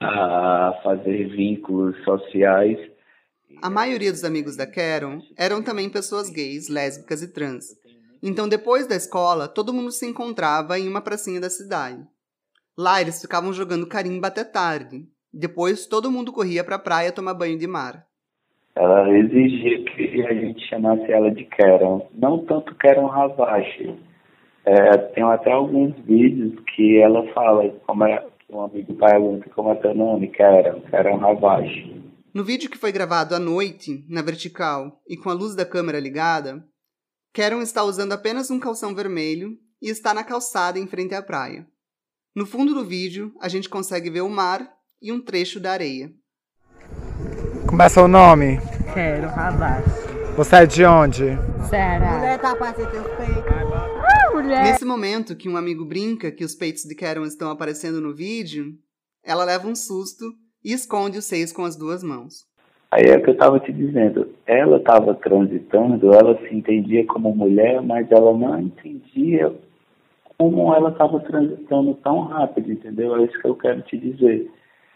a 0.00 0.80
fazer 0.82 1.28
vínculos 1.28 1.94
sociais. 2.04 2.78
A 3.60 3.68
maioria 3.68 4.10
dos 4.10 4.24
amigos 4.24 4.56
da 4.56 4.66
Karen 4.66 5.20
eram 5.36 5.62
também 5.62 5.90
pessoas 5.90 6.30
gays, 6.30 6.70
lésbicas 6.70 7.22
e 7.22 7.28
trans. 7.28 7.66
Então, 8.22 8.48
depois 8.48 8.86
da 8.86 8.96
escola, 8.96 9.46
todo 9.46 9.74
mundo 9.74 9.92
se 9.92 10.06
encontrava 10.06 10.78
em 10.78 10.88
uma 10.88 11.02
pracinha 11.02 11.40
da 11.40 11.50
cidade. 11.50 12.02
Lá 12.78 13.02
eles 13.02 13.20
ficavam 13.20 13.52
jogando 13.52 13.86
carimba 13.86 14.28
até 14.28 14.42
tarde. 14.42 15.06
Depois, 15.30 15.84
todo 15.84 16.10
mundo 16.10 16.32
corria 16.32 16.64
para 16.64 16.76
a 16.76 16.78
praia 16.78 17.12
tomar 17.12 17.34
banho 17.34 17.58
de 17.58 17.66
mar 17.66 18.06
ela 18.74 19.10
exigia 19.16 19.84
que 19.84 20.26
a 20.26 20.34
gente 20.34 20.66
chamasse 20.68 21.10
ela 21.10 21.30
de 21.30 21.44
Karen, 21.44 22.00
não 22.14 22.44
tanto 22.44 22.74
Karen 22.76 23.06
Ravache. 23.06 23.94
É, 24.64 24.96
tem 24.96 25.22
até 25.24 25.52
alguns 25.52 25.94
vídeos 26.04 26.54
que 26.74 26.98
ela 26.98 27.26
fala, 27.32 27.68
como 27.86 28.04
é, 28.04 28.26
um 28.48 28.62
amigo 28.62 28.94
pergunta 28.94 29.50
como 29.50 29.72
é 29.72 29.74
teu 29.74 29.94
nome, 29.94 30.28
Karen, 30.28 30.80
Karen 30.90 31.16
Ravache. 31.16 32.02
No 32.32 32.44
vídeo 32.44 32.70
que 32.70 32.78
foi 32.78 32.92
gravado 32.92 33.34
à 33.34 33.38
noite, 33.38 34.04
na 34.08 34.22
vertical, 34.22 35.00
e 35.06 35.16
com 35.16 35.28
a 35.28 35.34
luz 35.34 35.54
da 35.54 35.66
câmera 35.66 36.00
ligada, 36.00 36.64
Karen 37.34 37.60
está 37.60 37.82
usando 37.82 38.12
apenas 38.12 38.50
um 38.50 38.58
calção 38.58 38.94
vermelho 38.94 39.58
e 39.82 39.90
está 39.90 40.14
na 40.14 40.24
calçada 40.24 40.78
em 40.78 40.86
frente 40.86 41.14
à 41.14 41.22
praia. 41.22 41.66
No 42.34 42.46
fundo 42.46 42.72
do 42.72 42.84
vídeo, 42.84 43.34
a 43.40 43.48
gente 43.48 43.68
consegue 43.68 44.08
ver 44.08 44.22
o 44.22 44.30
mar 44.30 44.66
e 45.02 45.12
um 45.12 45.20
trecho 45.20 45.60
da 45.60 45.72
areia. 45.72 46.10
Como 47.72 47.82
é 47.82 47.88
seu 47.88 48.06
nome? 48.06 48.58
Quero, 48.92 49.28
Rabaixo. 49.28 49.88
Você 50.36 50.56
é 50.56 50.66
de 50.66 50.84
onde? 50.84 51.24
Ceará. 51.70 52.18
Mulher 52.18 52.38
tá 52.38 52.52
aparecendo 52.52 52.90
teus 52.90 53.06
peitos. 53.16 53.44
Ah, 53.50 54.30
mulher. 54.30 54.64
Nesse 54.64 54.84
momento 54.84 55.34
que 55.34 55.48
um 55.48 55.56
amigo 55.56 55.82
brinca 55.82 56.30
que 56.30 56.44
os 56.44 56.54
peitos 56.54 56.82
de 56.82 56.94
Karen 56.94 57.22
estão 57.22 57.50
aparecendo 57.50 57.98
no 57.98 58.14
vídeo, 58.14 58.74
ela 59.24 59.42
leva 59.42 59.66
um 59.66 59.74
susto 59.74 60.22
e 60.62 60.70
esconde 60.70 61.16
os 61.16 61.24
seios 61.24 61.50
com 61.50 61.64
as 61.64 61.74
duas 61.74 62.02
mãos. 62.04 62.44
Aí 62.90 63.04
é 63.06 63.16
o 63.16 63.22
que 63.22 63.30
eu 63.30 63.32
estava 63.32 63.58
te 63.58 63.72
dizendo. 63.72 64.28
Ela 64.46 64.76
estava 64.76 65.14
transitando, 65.14 66.12
ela 66.12 66.38
se 66.46 66.54
entendia 66.54 67.06
como 67.06 67.34
mulher, 67.34 67.80
mas 67.80 68.06
ela 68.12 68.36
não 68.36 68.60
entendia 68.60 69.50
como 70.36 70.74
ela 70.74 70.90
estava 70.90 71.18
transitando 71.20 71.94
tão 72.04 72.20
rápido, 72.20 72.70
entendeu? 72.70 73.16
É 73.16 73.24
isso 73.24 73.40
que 73.40 73.48
eu 73.48 73.56
quero 73.56 73.80
te 73.80 73.96
dizer 73.96 74.50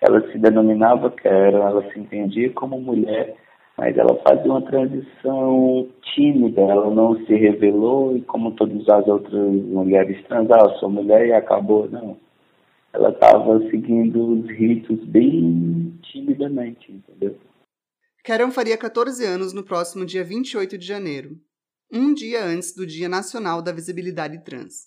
ela 0.06 0.30
se 0.30 0.38
denominava 0.38 1.10
Karen, 1.10 1.56
ela 1.56 1.92
se 1.92 1.98
entendia 1.98 2.52
como 2.52 2.80
mulher, 2.80 3.36
mas 3.76 3.96
ela 3.96 4.16
fazia 4.22 4.50
uma 4.50 4.62
transição 4.62 5.88
tímida, 6.14 6.60
ela 6.60 6.88
não 6.90 7.16
se 7.26 7.34
revelou 7.34 8.16
e 8.16 8.22
como 8.22 8.52
todas 8.52 8.88
as 8.88 9.06
outras 9.08 9.52
mulheres 9.52 10.24
trans, 10.26 10.48
ah, 10.50 10.76
sou 10.78 10.88
mulher 10.88 11.26
e 11.26 11.32
acabou, 11.32 11.88
não. 11.90 12.16
Ela 12.92 13.10
estava 13.10 13.58
seguindo 13.68 14.40
os 14.40 14.48
ritos 14.48 15.04
bem 15.04 15.98
timidamente, 16.02 16.90
entendeu? 16.90 17.36
Karen 18.24 18.50
faria 18.50 18.78
14 18.78 19.24
anos 19.24 19.52
no 19.52 19.64
próximo 19.64 20.06
dia 20.06 20.24
28 20.24 20.78
de 20.78 20.86
janeiro, 20.86 21.36
um 21.92 22.14
dia 22.14 22.44
antes 22.44 22.74
do 22.74 22.86
Dia 22.86 23.08
Nacional 23.08 23.60
da 23.60 23.72
Visibilidade 23.72 24.42
Trans. 24.44 24.86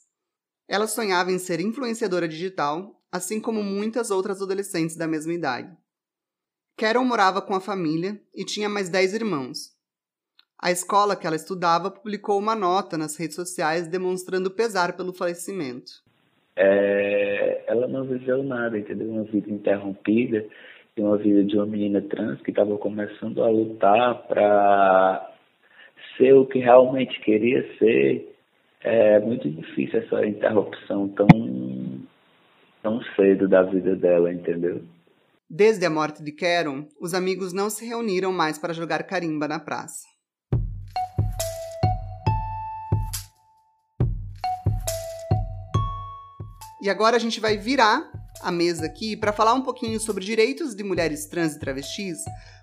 Ela 0.68 0.88
sonhava 0.88 1.32
em 1.32 1.38
ser 1.38 1.60
influenciadora 1.60 2.28
digital 2.28 2.99
assim 3.12 3.40
como 3.40 3.64
muitas 3.64 4.12
outras 4.12 4.42
adolescentes 4.42 4.96
da 4.96 5.08
mesma 5.08 5.34
idade. 5.34 5.76
Carol 6.78 7.04
morava 7.04 7.42
com 7.42 7.54
a 7.54 7.60
família 7.60 8.20
e 8.34 8.46
tinha 8.46 8.70
mais 8.70 8.90
dez 8.90 9.14
irmãos. 9.14 9.78
A 10.62 10.72
escola 10.72 11.16
que 11.16 11.26
ela 11.26 11.36
estudava 11.36 11.90
publicou 11.90 12.38
uma 12.38 12.56
nota 12.56 12.98
nas 12.98 13.18
redes 13.18 13.36
sociais 13.36 13.88
demonstrando 13.88 14.52
pesar 14.52 14.96
pelo 14.96 15.14
falecimento. 15.14 15.92
É, 16.56 17.64
ela 17.68 17.88
não 17.88 18.04
viveu 18.04 18.44
nada, 18.44 18.78
entendeu? 18.78 19.10
Uma 19.10 19.24
vida 19.24 19.50
interrompida. 19.50 20.46
uma 20.98 21.18
vida 21.18 21.44
de 21.46 21.56
uma 21.56 21.66
menina 21.66 22.02
trans 22.02 22.42
que 22.42 22.50
estava 22.50 22.78
começando 22.78 23.42
a 23.42 23.50
lutar 23.50 24.28
para 24.28 25.34
ser 26.18 26.34
o 26.34 26.46
que 26.46 26.60
realmente 26.60 27.18
queria 27.22 27.66
ser, 27.78 28.36
é 28.82 29.20
muito 29.20 29.50
difícil 29.50 30.00
essa 30.00 30.26
interrupção 30.26 31.08
tão, 31.10 31.28
tão 32.82 33.02
cedo 33.16 33.48
da 33.48 33.64
vida 33.64 33.96
dela, 33.96 34.32
entendeu? 34.34 34.84
Desde 35.50 35.86
a 35.86 35.90
morte 35.90 36.24
de 36.24 36.32
Karen, 36.32 36.86
os 37.00 37.14
amigos 37.14 37.54
não 37.54 37.70
se 37.70 37.86
reuniram 37.86 38.32
mais 38.32 38.58
para 38.58 38.74
jogar 38.74 39.04
carimba 39.04 39.48
na 39.48 39.60
praça. 39.60 40.06
E 46.82 46.90
agora 46.90 47.18
a 47.18 47.20
gente 47.20 47.40
vai 47.40 47.58
virar 47.58 48.10
a 48.42 48.52
mesa 48.52 48.86
aqui 48.86 49.18
para 49.18 49.34
falar 49.34 49.54
um 49.54 49.62
pouquinho 49.62 50.00
sobre 50.00 50.24
direitos 50.24 50.74
de 50.74 50.84
mulheres 50.84 51.26
trans 51.26 51.56
e 51.56 51.60
travestis 51.60 52.20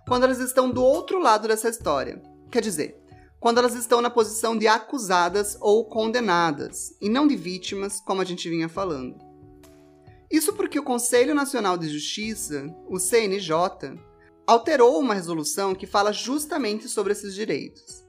quando 0.09 0.23
elas 0.23 0.39
estão 0.39 0.71
do 0.71 0.83
outro 0.83 1.19
lado 1.19 1.47
dessa 1.47 1.69
história. 1.69 2.23
Quer 2.51 2.63
dizer, 2.63 2.97
quando 3.39 3.59
elas 3.59 3.75
estão 3.75 4.01
na 4.01 4.09
posição 4.09 4.57
de 4.57 4.67
acusadas 4.67 5.59
ou 5.61 5.85
condenadas, 5.85 6.97
e 7.01 7.11
não 7.11 7.27
de 7.27 7.37
vítimas, 7.37 8.01
como 8.01 8.23
a 8.23 8.25
gente 8.25 8.49
vinha 8.49 8.69
falando. 8.69 9.26
Isso 10.31 10.53
porque 10.53 10.79
o 10.79 10.83
Conselho 10.83 11.35
Nacional 11.35 11.77
de 11.77 11.89
Justiça, 11.89 12.67
o 12.89 12.99
CNJ, 12.99 13.53
alterou 14.47 14.99
uma 14.99 15.15
resolução 15.15 15.75
que 15.75 15.87
fala 15.87 16.13
justamente 16.13 16.89
sobre 16.89 17.13
esses 17.13 17.35
direitos. 17.35 18.07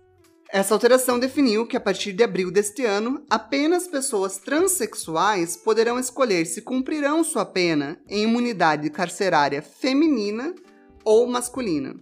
Essa 0.50 0.74
alteração 0.74 1.20
definiu 1.20 1.68
que, 1.68 1.76
a 1.76 1.80
partir 1.80 2.14
de 2.14 2.24
abril 2.24 2.50
deste 2.50 2.86
ano, 2.86 3.26
apenas 3.30 3.88
pessoas 3.88 4.38
transexuais 4.38 5.58
poderão 5.58 6.00
escolher 6.00 6.46
se 6.46 6.62
cumprirão 6.62 7.24
sua 7.24 7.46
pena 7.46 8.00
em 8.08 8.24
imunidade 8.24 8.90
carcerária 8.90 9.62
feminina 9.62 10.56
ou 11.04 11.28
masculina. 11.28 11.96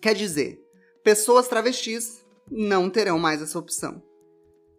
Quer 0.00 0.14
dizer, 0.14 0.58
pessoas 1.04 1.48
travestis 1.48 2.24
não 2.50 2.88
terão 2.88 3.18
mais 3.18 3.42
essa 3.42 3.58
opção. 3.58 4.02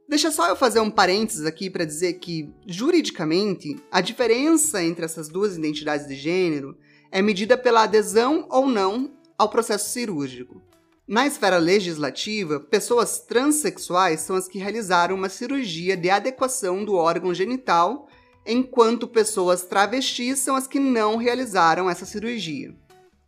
Deixa 0.07 0.31
só 0.31 0.48
eu 0.50 0.55
fazer 0.55 0.79
um 0.79 0.91
parênteses 0.91 1.45
aqui 1.45 1.69
para 1.69 1.86
dizer 1.86 2.13
que, 2.13 2.53
juridicamente, 2.67 3.75
a 3.91 4.01
diferença 4.01 4.83
entre 4.83 5.05
essas 5.05 5.29
duas 5.29 5.57
identidades 5.57 6.07
de 6.07 6.15
gênero 6.15 6.77
é 7.12 7.22
medida 7.22 7.57
pela 7.57 7.83
adesão 7.83 8.48
ou 8.50 8.67
não 8.67 9.13
ao 9.38 9.50
processo 9.50 9.89
cirúrgico. 9.91 10.62
Na 11.07 11.27
esfera 11.27 11.57
legislativa, 11.57 12.60
pessoas 12.60 13.19
transexuais 13.19 14.22
são 14.22 14.36
as 14.36 14.48
que 14.48 14.57
realizaram 14.57 15.15
uma 15.15 15.29
cirurgia 15.29 15.98
de 15.98 16.10
adequação 16.10 16.83
do 16.83 16.95
órgão 16.95 17.33
genital, 17.33 18.07
enquanto 18.45 19.07
pessoas 19.07 19.63
travestis 19.63 20.39
são 20.39 20.55
as 20.55 20.67
que 20.67 20.79
não 20.79 21.17
realizaram 21.17 21.89
essa 21.89 22.05
cirurgia. 22.05 22.75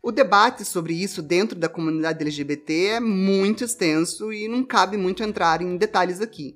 O 0.05 0.11
debate 0.11 0.63
sobre 0.63 0.93
isso 0.93 1.19
dentro 1.19 1.57
da 1.57 1.67
comunidade 1.67 2.21
LGBT 2.21 2.73
é 2.89 2.99
muito 2.99 3.63
extenso 3.63 4.31
e 4.31 4.47
não 4.47 4.63
cabe 4.63 4.97
muito 4.97 5.23
entrar 5.23 5.63
em 5.63 5.77
detalhes 5.77 6.21
aqui. 6.21 6.53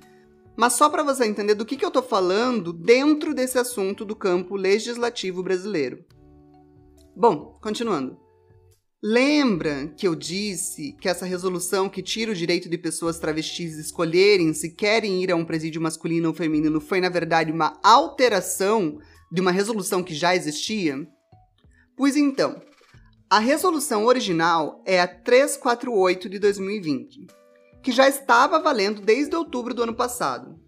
Mas 0.56 0.74
só 0.74 0.88
para 0.88 1.02
você 1.02 1.26
entender 1.26 1.56
do 1.56 1.66
que, 1.66 1.76
que 1.76 1.84
eu 1.84 1.88
estou 1.88 2.04
falando 2.04 2.72
dentro 2.72 3.34
desse 3.34 3.58
assunto 3.58 4.06
do 4.06 4.16
campo 4.16 4.56
legislativo 4.56 5.42
brasileiro. 5.42 6.06
Bom, 7.16 7.58
continuando. 7.60 8.20
Lembra 9.02 9.88
que 9.98 10.08
eu 10.08 10.14
disse 10.14 10.96
que 11.02 11.10
essa 11.10 11.26
resolução 11.26 11.90
que 11.90 12.04
tira 12.04 12.32
o 12.32 12.36
direito 12.36 12.70
de 12.70 12.78
pessoas 12.78 13.18
travestis 13.18 13.80
escolherem 13.80 14.54
se 14.54 14.76
querem 14.76 15.24
ir 15.24 15.32
a 15.32 15.36
um 15.36 15.44
presídio 15.44 15.82
masculino 15.82 16.28
ou 16.28 16.36
feminino 16.36 16.80
foi, 16.80 17.02
na 17.02 17.10
verdade, 17.10 17.52
uma 17.52 17.80
alteração 17.84 19.00
de 19.32 19.42
uma 19.42 19.52
resolução 19.52 20.04
que 20.04 20.14
já 20.14 20.36
existia? 20.36 21.04
Pois 21.98 22.16
então, 22.16 22.62
a 23.32 23.38
resolução 23.38 24.06
original 24.06 24.82
é 24.88 25.00
a 25.00 25.08
348 25.08 26.28
de 26.28 26.40
2020, 26.40 27.28
que 27.84 27.92
já 27.92 28.10
estava 28.10 28.60
valendo 28.60 29.04
desde 29.04 29.36
outubro 29.36 29.72
do 29.72 29.84
ano 29.84 29.94
passado. 29.94 30.60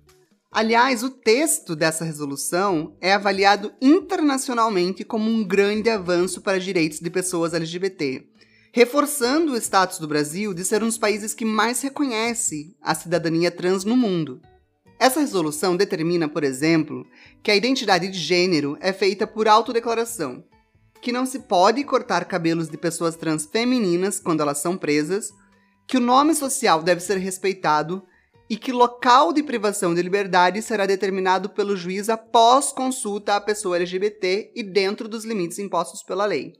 Aliás, 0.52 1.02
o 1.02 1.10
texto 1.10 1.76
dessa 1.76 2.06
resolução 2.06 2.96
é 3.02 3.14
avaliado 3.14 3.74
internacionalmente 3.82 5.04
como 5.04 5.28
um 5.28 5.44
grande 5.44 5.90
avanço 5.90 6.40
para 6.42 6.60
direitos 6.60 7.00
de 7.00 7.10
pessoas 7.10 7.56
LGBT, 7.56 8.28
reforçando 8.72 9.54
o 9.54 9.58
status 9.58 9.98
do 9.98 10.08
Brasil 10.08 10.54
de 10.54 10.64
ser 10.64 10.84
um 10.84 10.88
dos 10.88 11.00
países 11.00 11.34
que 11.34 11.46
mais 11.46 11.82
reconhece 11.82 12.76
a 12.80 12.94
cidadania 12.94 13.50
trans 13.50 13.84
no 13.84 13.98
mundo. 13.98 14.40
Essa 15.00 15.22
resolução 15.22 15.76
determina, 15.76 16.30
por 16.30 16.44
exemplo, 16.44 17.08
que 17.42 17.50
a 17.50 17.56
identidade 17.56 18.08
de 18.08 18.20
gênero 18.20 18.78
é 18.80 18.94
feita 18.94 19.26
por 19.26 19.48
autodeclaração, 19.48 20.44
que 21.02 21.12
não 21.12 21.26
se 21.26 21.40
pode 21.40 21.84
cortar 21.84 22.26
cabelos 22.26 22.70
de 22.70 22.78
pessoas 22.78 23.16
trans 23.16 23.46
femininas 23.46 24.20
quando 24.20 24.42
elas 24.42 24.60
são 24.60 24.78
presas, 24.78 25.30
que 25.88 25.98
o 25.98 26.02
nome 26.02 26.36
social 26.36 26.84
deve 26.84 27.02
ser 27.02 27.18
respeitado 27.18 28.06
e 28.50 28.58
que 28.58 28.72
local 28.72 29.34
de 29.34 29.42
privação 29.42 29.96
de 29.96 30.02
liberdade 30.02 30.62
será 30.62 30.86
determinado 30.86 31.50
pelo 31.50 31.76
juiz 31.76 32.10
após 32.10 32.72
consulta 32.72 33.36
à 33.36 33.42
pessoa 33.42 33.78
LGBT 33.78 34.52
e 34.56 34.62
dentro 34.62 35.08
dos 35.08 35.24
limites 35.24 35.58
impostos 35.58 36.04
pela 36.04 36.26
lei. 36.26 36.54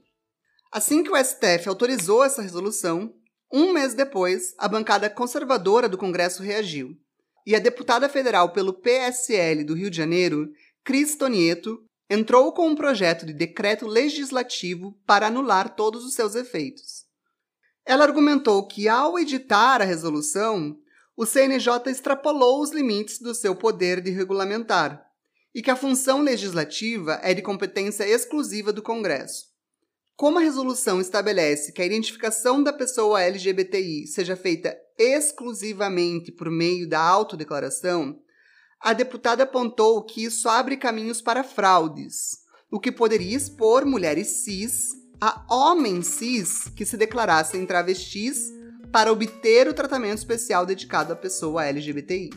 Assim 0.72 1.02
que 1.02 1.10
o 1.10 1.16
STF 1.22 1.68
autorizou 1.68 2.24
essa 2.24 2.40
resolução, 2.40 3.12
um 3.52 3.74
mês 3.74 3.92
depois, 3.92 4.54
a 4.56 4.66
bancada 4.66 5.10
conservadora 5.10 5.86
do 5.86 5.98
Congresso 5.98 6.42
reagiu. 6.42 6.96
E 7.46 7.54
a 7.54 7.58
deputada 7.58 8.08
federal 8.08 8.52
pelo 8.52 8.72
PSL 8.72 9.62
do 9.62 9.74
Rio 9.74 9.90
de 9.90 9.96
Janeiro, 9.98 10.48
Cris 10.82 11.14
Tonieto, 11.14 11.78
entrou 12.12 12.52
com 12.52 12.68
um 12.68 12.74
projeto 12.74 13.24
de 13.24 13.32
decreto 13.32 13.86
legislativo 13.86 14.92
para 15.06 15.28
anular 15.28 15.74
todos 15.74 16.04
os 16.04 16.12
seus 16.12 16.34
efeitos. 16.34 17.06
Ela 17.86 18.04
argumentou 18.04 18.66
que, 18.66 18.86
ao 18.86 19.18
editar 19.18 19.80
a 19.80 19.84
resolução, 19.84 20.76
o 21.16 21.24
CNJ 21.24 21.90
extrapolou 21.90 22.60
os 22.60 22.70
limites 22.70 23.18
do 23.18 23.34
seu 23.34 23.56
poder 23.56 24.02
de 24.02 24.10
regulamentar 24.10 25.02
e 25.54 25.62
que 25.62 25.70
a 25.70 25.76
função 25.76 26.20
legislativa 26.20 27.18
é 27.22 27.32
de 27.32 27.40
competência 27.40 28.06
exclusiva 28.06 28.74
do 28.74 28.82
Congresso. 28.82 29.46
Como 30.14 30.38
a 30.38 30.42
resolução 30.42 31.00
estabelece 31.00 31.72
que 31.72 31.80
a 31.80 31.86
identificação 31.86 32.62
da 32.62 32.74
pessoa 32.74 33.22
LGBTI 33.22 34.06
seja 34.06 34.36
feita 34.36 34.76
exclusivamente 34.98 36.30
por 36.30 36.50
meio 36.50 36.86
da 36.86 37.00
autodeclaração, 37.00 38.21
a 38.82 38.92
deputada 38.92 39.44
apontou 39.44 40.02
que 40.02 40.24
isso 40.24 40.48
abre 40.48 40.76
caminhos 40.76 41.22
para 41.22 41.44
fraudes, 41.44 42.40
o 42.68 42.80
que 42.80 42.90
poderia 42.90 43.36
expor 43.36 43.86
mulheres 43.86 44.26
cis 44.42 44.90
a 45.20 45.44
homens 45.48 46.08
cis 46.08 46.64
que 46.74 46.84
se 46.84 46.96
declarassem 46.96 47.64
travestis 47.64 48.52
para 48.90 49.12
obter 49.12 49.68
o 49.68 49.72
tratamento 49.72 50.18
especial 50.18 50.66
dedicado 50.66 51.12
à 51.12 51.16
pessoa 51.16 51.64
LGBTI. 51.64 52.30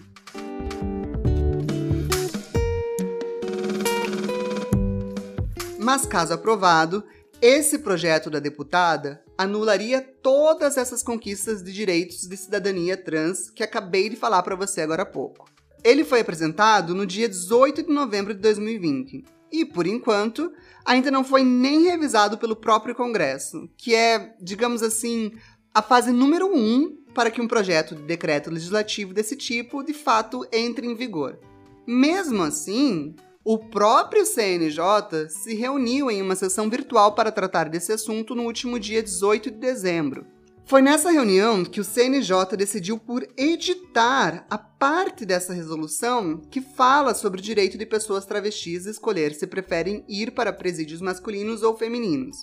Mas, 5.80 6.06
caso 6.06 6.34
aprovado, 6.34 7.04
esse 7.42 7.80
projeto 7.80 8.30
da 8.30 8.40
deputada 8.40 9.24
anularia 9.36 10.00
todas 10.22 10.78
essas 10.78 11.02
conquistas 11.02 11.64
de 11.64 11.74
direitos 11.74 12.28
de 12.28 12.38
cidadania 12.38 12.96
trans 12.96 13.50
que 13.50 13.64
acabei 13.64 14.10
de 14.10 14.16
falar 14.16 14.44
para 14.44 14.56
você 14.56 14.82
agora 14.82 15.02
há 15.02 15.08
pouco. 15.08 15.55
Ele 15.86 16.04
foi 16.04 16.21
apresentado 16.21 16.95
no 16.95 17.06
dia 17.06 17.30
18 17.30 17.84
de 17.84 17.93
novembro 17.93 18.34
de 18.34 18.39
2020 18.39 19.24
e, 19.52 19.63
por 19.63 19.86
enquanto, 19.86 20.52
ainda 20.84 21.12
não 21.12 21.24
foi 21.24 21.43
nem 21.43 21.84
revisado 21.84 22.39
pelo 22.39 22.56
próprio 22.56 22.95
Congresso, 22.95 23.69
que 23.78 23.93
é, 23.93 24.36
digamos 24.41 24.82
assim, 24.82 25.32
a 25.71 25.84
fase 25.84 26.12
número 26.12 26.48
um 26.48 26.98
para 27.13 27.30
que 27.30 27.39
um 27.39 27.48
projeto 27.48 27.93
de 27.93 28.02
decreto 28.02 28.50
legislativo 28.50 29.13
desse 29.13 29.36
tipo 29.36 29.84
de 29.84 29.93
fato 29.93 30.43
entre 30.52 30.88
em 30.88 30.95
vigor. 30.95 31.39
Mesmo 31.86 32.41
assim, 32.41 33.15
o 33.43 33.60
próprio 33.60 34.26
CNJ 34.26 35.30
se 35.30 35.54
reuniu 35.54 36.10
em 36.10 36.19
uma 36.19 36.36
sessão 36.36 36.67
virtual 36.67 37.13
para 37.13 37.32
tratar 37.32 37.69
desse 37.69 37.91
assunto 37.91 38.34
no 38.34 38.41
último 38.41 38.80
dia 38.80 39.04
18 39.04 39.52
de 39.52 39.58
dezembro. 39.58 40.26
Foi 40.67 40.82
nessa 40.82 41.12
reunião 41.12 41.63
que 41.63 41.80
o 41.80 41.84
CNJ 41.84 42.58
decidiu 42.58 42.97
por 42.97 43.23
editar 43.38 44.47
a 44.49 44.58
parte 44.58 45.23
dessa 45.23 45.54
resolução 45.54 46.41
que 46.49 46.60
fala 46.60 47.13
sobre 47.13 47.39
o 47.39 47.43
direito 47.43 47.78
de 47.78 47.86
pessoas 47.86 48.25
travestis 48.25 48.88
escolher 48.88 49.36
se 49.36 49.45
preferem 49.45 50.04
ir 50.10 50.32
para 50.32 50.51
presídios 50.51 51.01
masculinos 51.01 51.62
ou 51.62 51.78
femininos. 51.78 52.38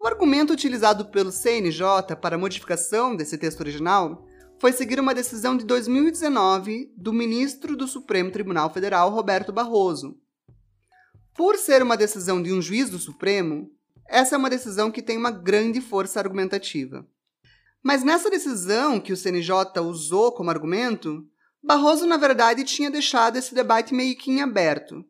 O 0.00 0.06
argumento 0.06 0.54
utilizado 0.54 1.04
pelo 1.10 1.30
CNJ 1.30 2.16
para 2.22 2.36
a 2.36 2.38
modificação 2.38 3.14
desse 3.14 3.36
texto 3.36 3.60
original 3.60 4.26
foi 4.58 4.72
seguir 4.72 4.98
uma 4.98 5.14
decisão 5.14 5.54
de 5.54 5.66
2019 5.66 6.90
do 6.96 7.12
ministro 7.12 7.76
do 7.76 7.86
Supremo 7.86 8.30
Tribunal 8.30 8.72
Federal, 8.72 9.10
Roberto 9.10 9.52
Barroso. 9.52 10.16
Por 11.36 11.58
ser 11.58 11.82
uma 11.82 11.98
decisão 11.98 12.42
de 12.42 12.50
um 12.50 12.62
juiz 12.62 12.88
do 12.88 12.98
Supremo, 12.98 13.68
essa 14.08 14.36
é 14.36 14.38
uma 14.38 14.48
decisão 14.48 14.90
que 14.90 15.02
tem 15.02 15.18
uma 15.18 15.30
grande 15.30 15.82
força 15.82 16.18
argumentativa. 16.18 17.06
Mas 17.82 18.04
nessa 18.04 18.30
decisão 18.30 19.00
que 19.00 19.12
o 19.12 19.16
CNJ 19.16 19.80
usou 19.80 20.32
como 20.32 20.50
argumento, 20.50 21.26
Barroso, 21.62 22.06
na 22.06 22.16
verdade, 22.16 22.64
tinha 22.64 22.90
deixado 22.90 23.36
esse 23.36 23.54
debate 23.54 23.94
meio 23.94 24.16
que 24.16 24.32
em 24.32 24.42
aberto. 24.42 25.04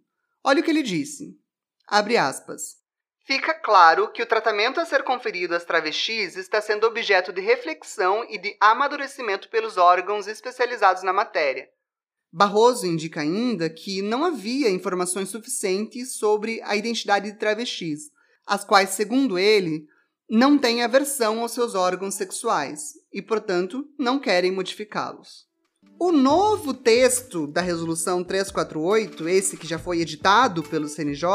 Olha 0.45 0.61
o 0.61 0.63
que 0.63 0.71
ele 0.71 0.83
disse. 0.83 1.35
Abre 1.87 2.17
aspas. 2.17 2.77
fica 3.25 3.55
claro 3.55 4.13
que 4.13 4.23
o 4.23 4.27
tratamento 4.27 4.79
a 4.79 4.85
ser 4.85 5.03
conferido 5.05 5.55
às 5.55 5.65
travestis 5.65 6.37
está 6.37 6.61
sendo 6.61 6.87
objeto 6.87 7.33
de 7.33 7.41
reflexão 7.41 8.27
e 8.29 8.37
de 8.37 8.55
amadurecimento 8.61 9.49
pelos 9.49 9.79
órgãos 9.79 10.27
especializados 10.27 11.03
na 11.03 11.13
matéria. 11.13 11.69
Barroso 12.31 12.87
indica 12.87 13.21
ainda 13.21 13.71
que 13.71 14.03
não 14.03 14.25
havia 14.25 14.69
informações 14.69 15.31
suficientes 15.31 16.17
sobre 16.17 16.61
a 16.63 16.77
identidade 16.77 17.31
de 17.31 17.39
travestis, 17.39 18.11
as 18.47 18.65
quais, 18.65 18.91
segundo 18.91 19.39
ele, 19.39 19.87
não 20.35 20.57
têm 20.57 20.83
aversão 20.83 21.41
aos 21.41 21.53
seus 21.53 21.75
órgãos 21.75 22.15
sexuais 22.15 22.95
e, 23.13 23.21
portanto, 23.21 23.87
não 23.99 24.19
querem 24.19 24.51
modificá-los. 24.51 25.45
O 26.01 26.11
novo 26.11 26.73
texto 26.73 27.47
da 27.47 27.61
Resolução 27.61 28.25
348, 28.25 29.29
esse 29.29 29.59
que 29.59 29.67
já 29.67 29.79
foi 29.79 30.01
editado 30.01 30.63
pelo 30.63 30.89
CNJ, 30.89 31.29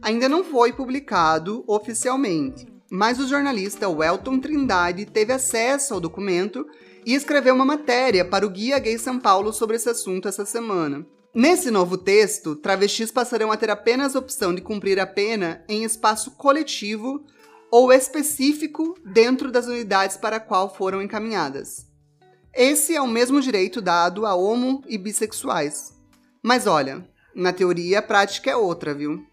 ainda 0.00 0.28
não 0.28 0.44
foi 0.44 0.72
publicado 0.72 1.64
oficialmente, 1.66 2.64
mas 2.88 3.18
o 3.18 3.26
jornalista 3.26 3.88
Welton 3.88 4.38
Trindade 4.38 5.04
teve 5.04 5.32
acesso 5.32 5.92
ao 5.92 6.00
documento 6.00 6.64
e 7.04 7.14
escreveu 7.14 7.56
uma 7.56 7.64
matéria 7.64 8.24
para 8.24 8.46
o 8.46 8.50
Guia 8.50 8.78
Gay 8.78 8.98
São 8.98 9.18
Paulo 9.18 9.52
sobre 9.52 9.74
esse 9.74 9.88
assunto 9.88 10.28
essa 10.28 10.46
semana. 10.46 11.04
Nesse 11.34 11.72
novo 11.72 11.98
texto, 11.98 12.54
travestis 12.54 13.10
passarão 13.10 13.50
a 13.50 13.56
ter 13.56 13.70
apenas 13.70 14.14
a 14.14 14.20
opção 14.20 14.54
de 14.54 14.60
cumprir 14.60 15.00
a 15.00 15.06
pena 15.06 15.64
em 15.68 15.82
espaço 15.82 16.30
coletivo 16.32 17.24
ou 17.72 17.90
específico 17.90 18.94
dentro 19.02 19.50
das 19.50 19.66
unidades 19.66 20.18
para 20.18 20.36
a 20.36 20.40
qual 20.40 20.72
foram 20.72 21.00
encaminhadas. 21.00 21.86
Esse 22.52 22.94
é 22.94 23.00
o 23.00 23.08
mesmo 23.08 23.40
direito 23.40 23.80
dado 23.80 24.26
a 24.26 24.34
homo 24.34 24.84
e 24.86 24.98
bissexuais. 24.98 25.94
Mas 26.42 26.66
olha, 26.66 27.02
na 27.34 27.50
teoria 27.50 28.00
a 28.00 28.02
prática 28.02 28.50
é 28.50 28.56
outra, 28.56 28.92
viu? 28.92 29.24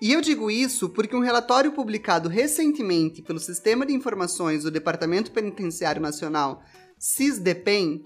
E 0.00 0.12
eu 0.12 0.20
digo 0.20 0.52
isso 0.52 0.88
porque 0.90 1.16
um 1.16 1.20
relatório 1.20 1.72
publicado 1.72 2.28
recentemente 2.28 3.22
pelo 3.22 3.40
Sistema 3.40 3.84
de 3.84 3.92
Informações 3.92 4.62
do 4.62 4.70
Departamento 4.70 5.32
Penitenciário 5.32 6.00
Nacional, 6.00 6.62
SISDEPEN, 6.96 8.04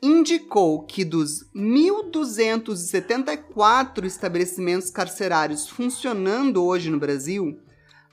indicou 0.00 0.84
que 0.84 1.04
dos 1.04 1.44
1.274 1.52 4.04
estabelecimentos 4.04 4.88
carcerários 4.88 5.68
funcionando 5.68 6.64
hoje 6.64 6.90
no 6.90 7.00
Brasil, 7.00 7.58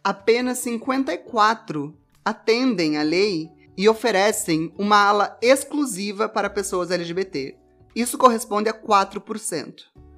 apenas 0.04 0.60
54 0.60 1.98
atendem 2.26 2.98
à 2.98 3.04
lei 3.04 3.50
e 3.78 3.88
oferecem 3.88 4.74
uma 4.78 4.98
ala 4.98 5.38
exclusiva 5.42 6.28
para 6.28 6.50
pessoas 6.50 6.92
LGBT. 6.92 7.58
Isso 7.96 8.18
corresponde 8.18 8.70
a 8.70 8.74
4%. 8.74 9.74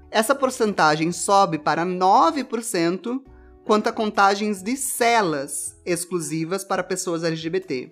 Essa 0.09 0.33
porcentagem 0.33 1.11
sobe 1.11 1.59
para 1.59 1.85
9% 1.85 3.21
quanto 3.65 3.87
a 3.87 3.91
contagens 3.91 4.61
de 4.61 4.77
celas 4.77 5.75
exclusivas 5.85 6.63
para 6.63 6.83
pessoas 6.83 7.23
LGBT, 7.23 7.91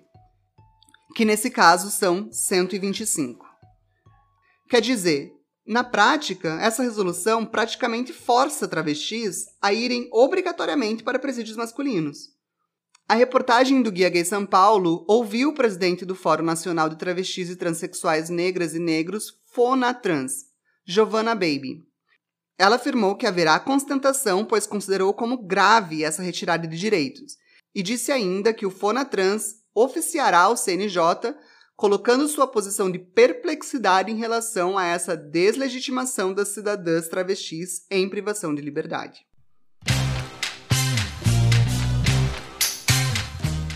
que 1.14 1.24
nesse 1.24 1.50
caso 1.50 1.90
são 1.90 2.28
125. 2.30 3.44
Quer 4.70 4.80
dizer, 4.80 5.33
na 5.66 5.82
prática, 5.82 6.58
essa 6.60 6.82
resolução 6.82 7.46
praticamente 7.46 8.12
força 8.12 8.68
travestis 8.68 9.46
a 9.62 9.72
irem 9.72 10.08
obrigatoriamente 10.12 11.02
para 11.02 11.18
presídios 11.18 11.56
masculinos. 11.56 12.34
A 13.08 13.14
reportagem 13.14 13.82
do 13.82 13.92
Guia 13.92 14.08
Gay 14.08 14.24
São 14.24 14.44
Paulo 14.44 15.04
ouviu 15.08 15.50
o 15.50 15.54
presidente 15.54 16.04
do 16.04 16.14
Fórum 16.14 16.44
Nacional 16.44 16.88
de 16.88 16.96
Travestis 16.96 17.50
e 17.50 17.56
Transsexuais 17.56 18.28
Negras 18.28 18.74
e 18.74 18.78
Negros, 18.78 19.40
FONATRANS, 19.52 20.46
Giovanna 20.86 21.34
Baby. 21.34 21.82
Ela 22.58 22.76
afirmou 22.76 23.16
que 23.16 23.26
haverá 23.26 23.58
constatação, 23.58 24.44
pois 24.44 24.66
considerou 24.66 25.12
como 25.12 25.46
grave 25.46 26.04
essa 26.04 26.22
retirada 26.22 26.66
de 26.66 26.78
direitos, 26.78 27.36
e 27.74 27.82
disse 27.82 28.12
ainda 28.12 28.54
que 28.54 28.66
o 28.66 28.70
FONATRANS 28.70 29.56
oficiará 29.74 30.48
o 30.48 30.56
CNJ, 30.56 31.34
colocando 31.76 32.28
sua 32.28 32.46
posição 32.46 32.90
de 32.90 32.98
perplexidade 32.98 34.10
em 34.10 34.16
relação 34.16 34.78
a 34.78 34.86
essa 34.86 35.16
deslegitimação 35.16 36.32
das 36.32 36.48
cidadãs 36.48 37.08
travestis 37.08 37.84
em 37.90 38.08
privação 38.08 38.54
de 38.54 38.62
liberdade. 38.62 39.26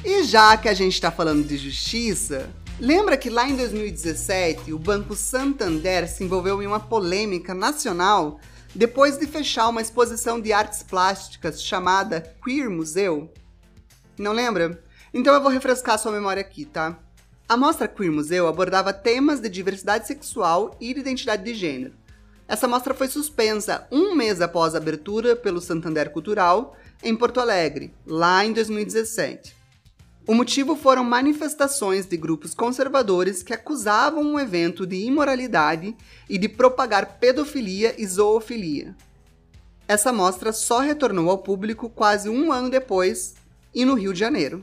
E 0.05 0.23
já 0.23 0.57
que 0.57 0.69
a 0.69 0.75
gente 0.75 0.95
está 0.95 1.11
falando 1.11 1.45
de 1.47 1.57
justiça, 1.57 2.49
lembra 2.79 3.17
que 3.17 3.29
lá 3.29 3.49
em 3.49 3.57
2017 3.57 4.73
o 4.73 4.79
Banco 4.79 5.15
Santander 5.15 6.09
se 6.09 6.23
envolveu 6.23 6.63
em 6.63 6.67
uma 6.67 6.81
polêmica 6.81 7.53
nacional 7.53 8.41
depois 8.75 9.19
de 9.19 9.27
fechar 9.27 9.69
uma 9.69 9.83
exposição 9.83 10.41
de 10.41 10.53
artes 10.53 10.83
plásticas 10.83 11.63
chamada 11.63 12.21
Queer 12.45 12.71
Museu? 12.71 13.33
Não 14.17 14.33
lembra? 14.33 14.83
Então 15.13 15.35
eu 15.35 15.43
vou 15.43 15.51
refrescar 15.51 15.99
sua 15.99 16.13
memória 16.13 16.41
aqui, 16.41 16.65
tá? 16.65 16.99
A 17.49 17.57
mostra 17.57 17.89
Queer 17.89 18.13
Museu 18.13 18.47
abordava 18.47 18.93
temas 18.93 19.41
de 19.41 19.49
diversidade 19.49 20.07
sexual 20.07 20.77
e 20.79 20.93
de 20.93 21.01
identidade 21.01 21.43
de 21.43 21.55
gênero. 21.55 21.95
Essa 22.47 22.69
mostra 22.69 22.93
foi 22.93 23.09
suspensa 23.09 23.89
um 23.91 24.15
mês 24.15 24.43
após 24.43 24.75
a 24.75 24.79
abertura 24.79 25.35
pelo 25.35 25.59
Santander 25.59 26.11
Cultural 26.11 26.77
em 27.03 27.17
Porto 27.17 27.41
Alegre, 27.41 27.95
lá 28.07 28.45
em 28.45 28.53
2017. 28.53 29.57
O 30.27 30.35
motivo 30.35 30.77
foram 30.77 31.03
manifestações 31.03 32.05
de 32.05 32.19
grupos 32.19 32.53
conservadores 32.53 33.43
que 33.43 33.55
acusavam 33.55 34.35
o 34.35 34.39
evento 34.39 34.87
de 34.87 34.97
imoralidade 34.97 35.97
e 36.29 36.37
de 36.37 36.51
propagar 36.51 37.19
pedofilia 37.19 37.95
e 37.97 38.07
zoofilia. 38.07 38.95
Essa 39.87 40.13
mostra 40.13 40.53
só 40.53 40.81
retornou 40.81 41.31
ao 41.31 41.39
público 41.39 41.89
quase 41.89 42.29
um 42.29 42.53
ano 42.53 42.69
depois 42.69 43.37
e 43.75 43.87
no 43.87 43.95
Rio 43.95 44.13
de 44.13 44.19
Janeiro. 44.19 44.63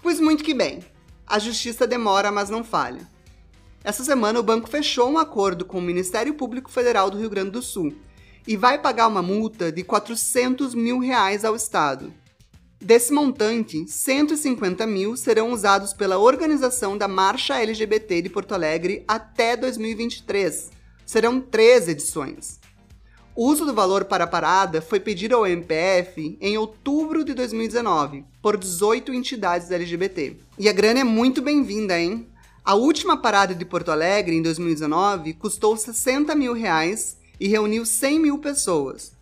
Pois 0.00 0.20
muito 0.20 0.44
que 0.44 0.54
bem, 0.54 0.78
a 1.26 1.38
justiça 1.38 1.86
demora, 1.86 2.30
mas 2.30 2.48
não 2.48 2.62
falha. 2.62 3.06
Essa 3.82 4.04
semana 4.04 4.38
o 4.38 4.42
banco 4.42 4.68
fechou 4.68 5.10
um 5.10 5.18
acordo 5.18 5.64
com 5.64 5.78
o 5.78 5.82
Ministério 5.82 6.34
Público 6.34 6.70
Federal 6.70 7.10
do 7.10 7.18
Rio 7.18 7.30
Grande 7.30 7.50
do 7.50 7.62
Sul 7.62 7.94
e 8.46 8.56
vai 8.56 8.78
pagar 8.78 9.08
uma 9.08 9.22
multa 9.22 9.72
de 9.72 9.82
400 9.82 10.74
mil 10.74 10.98
reais 10.98 11.44
ao 11.44 11.56
Estado 11.56 12.12
Desse 12.80 13.10
montante, 13.12 13.88
150 13.88 14.86
mil 14.86 15.16
serão 15.16 15.50
usados 15.50 15.94
pela 15.94 16.18
organização 16.18 16.96
da 16.96 17.08
Marcha 17.08 17.56
LGBT 17.56 18.22
de 18.22 18.28
Porto 18.28 18.52
Alegre 18.52 19.02
até 19.08 19.56
2023. 19.56 20.70
Serão 21.06 21.40
três 21.40 21.88
edições. 21.88 22.60
O 23.36 23.48
uso 23.48 23.66
do 23.66 23.74
valor 23.74 24.06
para 24.06 24.24
a 24.24 24.26
parada 24.26 24.80
foi 24.80 24.98
pedido 24.98 25.36
ao 25.36 25.46
MPF 25.46 26.38
em 26.40 26.56
outubro 26.56 27.22
de 27.22 27.34
2019, 27.34 28.24
por 28.40 28.56
18 28.56 29.12
entidades 29.12 29.70
LGBT. 29.70 30.38
E 30.58 30.70
a 30.70 30.72
grana 30.72 31.00
é 31.00 31.04
muito 31.04 31.42
bem-vinda, 31.42 32.00
hein? 32.00 32.26
A 32.64 32.74
última 32.74 33.20
parada 33.20 33.54
de 33.54 33.62
Porto 33.66 33.90
Alegre, 33.90 34.34
em 34.34 34.40
2019, 34.40 35.34
custou 35.34 35.76
60 35.76 36.34
mil 36.34 36.54
reais 36.54 37.18
e 37.38 37.46
reuniu 37.46 37.84
100 37.84 38.18
mil 38.18 38.38
pessoas. 38.38 39.12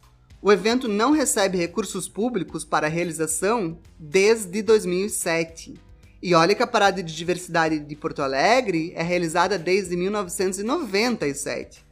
O 0.40 0.52
evento 0.52 0.86
não 0.86 1.10
recebe 1.10 1.58
recursos 1.58 2.06
públicos 2.06 2.64
para 2.64 2.86
realização 2.86 3.80
desde 3.98 4.62
2007. 4.62 5.74
E 6.22 6.36
olha 6.36 6.54
que 6.54 6.62
a 6.62 6.68
Parada 6.68 7.02
de 7.02 7.12
Diversidade 7.12 7.80
de 7.80 7.96
Porto 7.96 8.22
Alegre 8.22 8.92
é 8.94 9.02
realizada 9.02 9.58
desde 9.58 9.96
1997. 9.96 11.84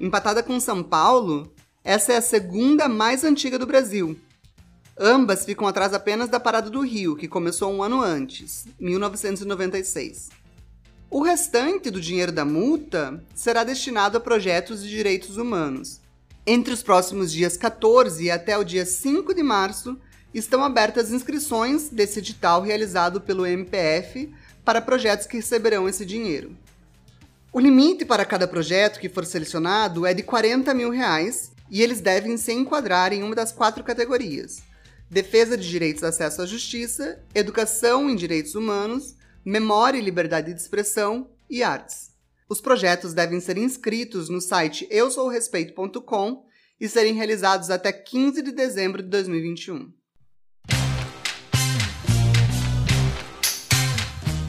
Empatada 0.00 0.42
com 0.42 0.58
São 0.58 0.82
Paulo, 0.82 1.52
essa 1.88 2.12
é 2.12 2.18
a 2.18 2.20
segunda 2.20 2.86
mais 2.86 3.24
antiga 3.24 3.58
do 3.58 3.66
Brasil. 3.66 4.14
Ambas 5.00 5.46
ficam 5.46 5.66
atrás 5.66 5.94
apenas 5.94 6.28
da 6.28 6.38
Parada 6.38 6.68
do 6.68 6.82
Rio, 6.82 7.16
que 7.16 7.26
começou 7.26 7.72
um 7.72 7.82
ano 7.82 8.02
antes, 8.02 8.66
1996. 8.78 10.28
O 11.10 11.22
restante 11.22 11.90
do 11.90 11.98
dinheiro 11.98 12.30
da 12.30 12.44
multa 12.44 13.24
será 13.34 13.64
destinado 13.64 14.18
a 14.18 14.20
projetos 14.20 14.82
de 14.82 14.90
direitos 14.90 15.38
humanos, 15.38 15.98
entre 16.46 16.74
os 16.74 16.82
próximos 16.82 17.32
dias 17.32 17.56
14 17.56 18.22
e 18.22 18.30
até 18.30 18.58
o 18.58 18.64
dia 18.64 18.84
5 18.84 19.32
de 19.32 19.42
março, 19.42 19.98
estão 20.34 20.62
abertas 20.62 21.10
inscrições 21.10 21.88
desse 21.88 22.18
edital 22.18 22.60
realizado 22.60 23.18
pelo 23.18 23.46
MPF 23.46 24.30
para 24.62 24.82
projetos 24.82 25.26
que 25.26 25.38
receberão 25.38 25.88
esse 25.88 26.04
dinheiro. 26.04 26.54
O 27.50 27.58
limite 27.58 28.04
para 28.04 28.26
cada 28.26 28.46
projeto 28.46 29.00
que 29.00 29.08
for 29.08 29.24
selecionado 29.24 30.04
é 30.04 30.12
de 30.12 30.22
40 30.22 30.74
mil 30.74 30.90
reais 30.90 31.56
e 31.70 31.82
eles 31.82 32.00
devem 32.00 32.36
se 32.36 32.52
enquadrar 32.52 33.12
em 33.12 33.22
uma 33.22 33.34
das 33.34 33.52
quatro 33.52 33.84
categorias: 33.84 34.62
defesa 35.10 35.56
de 35.56 35.68
direitos 35.68 36.00
de 36.00 36.06
acesso 36.06 36.42
à 36.42 36.46
justiça, 36.46 37.22
educação 37.34 38.08
em 38.08 38.16
direitos 38.16 38.54
humanos, 38.54 39.14
memória 39.44 39.98
e 39.98 40.02
liberdade 40.02 40.52
de 40.52 40.60
expressão 40.60 41.30
e 41.48 41.62
artes. 41.62 42.10
Os 42.48 42.60
projetos 42.60 43.12
devem 43.12 43.40
ser 43.40 43.58
inscritos 43.58 44.28
no 44.28 44.40
site 44.40 44.86
eusourespeito.com 44.90 46.46
e 46.80 46.88
serem 46.88 47.14
realizados 47.14 47.70
até 47.70 47.92
15 47.92 48.42
de 48.42 48.52
dezembro 48.52 49.02
de 49.02 49.08
2021. 49.08 49.97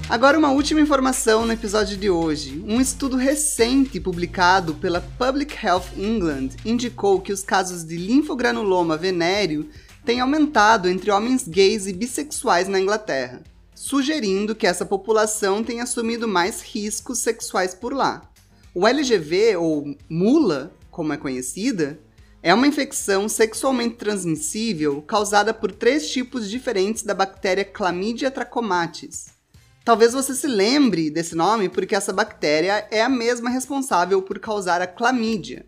Agora, 0.09 0.39
uma 0.39 0.49
última 0.49 0.81
informação 0.81 1.45
no 1.45 1.53
episódio 1.53 1.95
de 1.95 2.09
hoje. 2.09 2.63
Um 2.65 2.81
estudo 2.81 3.15
recente 3.15 3.99
publicado 3.99 4.73
pela 4.73 5.01
Public 5.01 5.55
Health 5.63 5.85
England 5.95 6.49
indicou 6.65 7.21
que 7.21 7.31
os 7.31 7.43
casos 7.43 7.85
de 7.85 7.95
linfogranuloma 7.95 8.97
venéreo 8.97 9.69
tem 10.03 10.19
aumentado 10.19 10.89
entre 10.89 11.11
homens 11.11 11.47
gays 11.47 11.85
e 11.85 11.93
bissexuais 11.93 12.67
na 12.67 12.79
Inglaterra, 12.79 13.43
sugerindo 13.75 14.55
que 14.55 14.65
essa 14.65 14.83
população 14.83 15.63
tem 15.63 15.79
assumido 15.79 16.27
mais 16.27 16.63
riscos 16.63 17.19
sexuais 17.19 17.75
por 17.75 17.93
lá. 17.93 18.23
O 18.73 18.87
LGV, 18.87 19.57
ou 19.57 19.95
mula, 20.09 20.73
como 20.89 21.13
é 21.13 21.17
conhecida, 21.17 21.99
é 22.41 22.51
uma 22.51 22.65
infecção 22.65 23.29
sexualmente 23.29 23.97
transmissível 23.97 25.03
causada 25.03 25.53
por 25.53 25.71
três 25.71 26.09
tipos 26.09 26.49
diferentes 26.49 27.03
da 27.03 27.13
bactéria 27.13 27.63
Chlamydia 27.63 28.31
trachomatis. 28.31 29.37
Talvez 29.89 30.13
você 30.13 30.35
se 30.35 30.45
lembre 30.45 31.09
desse 31.09 31.33
nome 31.33 31.67
porque 31.67 31.95
essa 31.95 32.13
bactéria 32.13 32.87
é 32.91 33.01
a 33.01 33.09
mesma 33.09 33.49
responsável 33.49 34.21
por 34.21 34.37
causar 34.37 34.83
a 34.83 34.85
clamídia. 34.85 35.65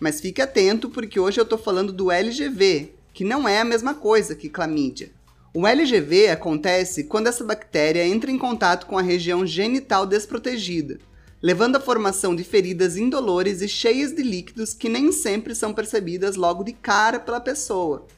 Mas 0.00 0.20
fique 0.20 0.42
atento 0.42 0.90
porque 0.90 1.20
hoje 1.20 1.38
eu 1.38 1.44
estou 1.44 1.56
falando 1.56 1.92
do 1.92 2.10
LGV, 2.10 2.92
que 3.14 3.22
não 3.22 3.48
é 3.48 3.60
a 3.60 3.64
mesma 3.64 3.94
coisa 3.94 4.34
que 4.34 4.48
clamídia. 4.48 5.12
O 5.54 5.64
LGV 5.64 6.30
acontece 6.30 7.04
quando 7.04 7.28
essa 7.28 7.44
bactéria 7.44 8.04
entra 8.04 8.32
em 8.32 8.36
contato 8.36 8.84
com 8.84 8.98
a 8.98 9.02
região 9.02 9.46
genital 9.46 10.06
desprotegida, 10.06 10.98
levando 11.40 11.76
à 11.76 11.80
formação 11.80 12.34
de 12.34 12.42
feridas 12.42 12.96
indolores 12.96 13.62
e 13.62 13.68
cheias 13.68 14.12
de 14.12 14.24
líquidos 14.24 14.74
que 14.74 14.88
nem 14.88 15.12
sempre 15.12 15.54
são 15.54 15.72
percebidas 15.72 16.34
logo 16.34 16.64
de 16.64 16.72
cara 16.72 17.20
pela 17.20 17.40
pessoa. 17.40 18.08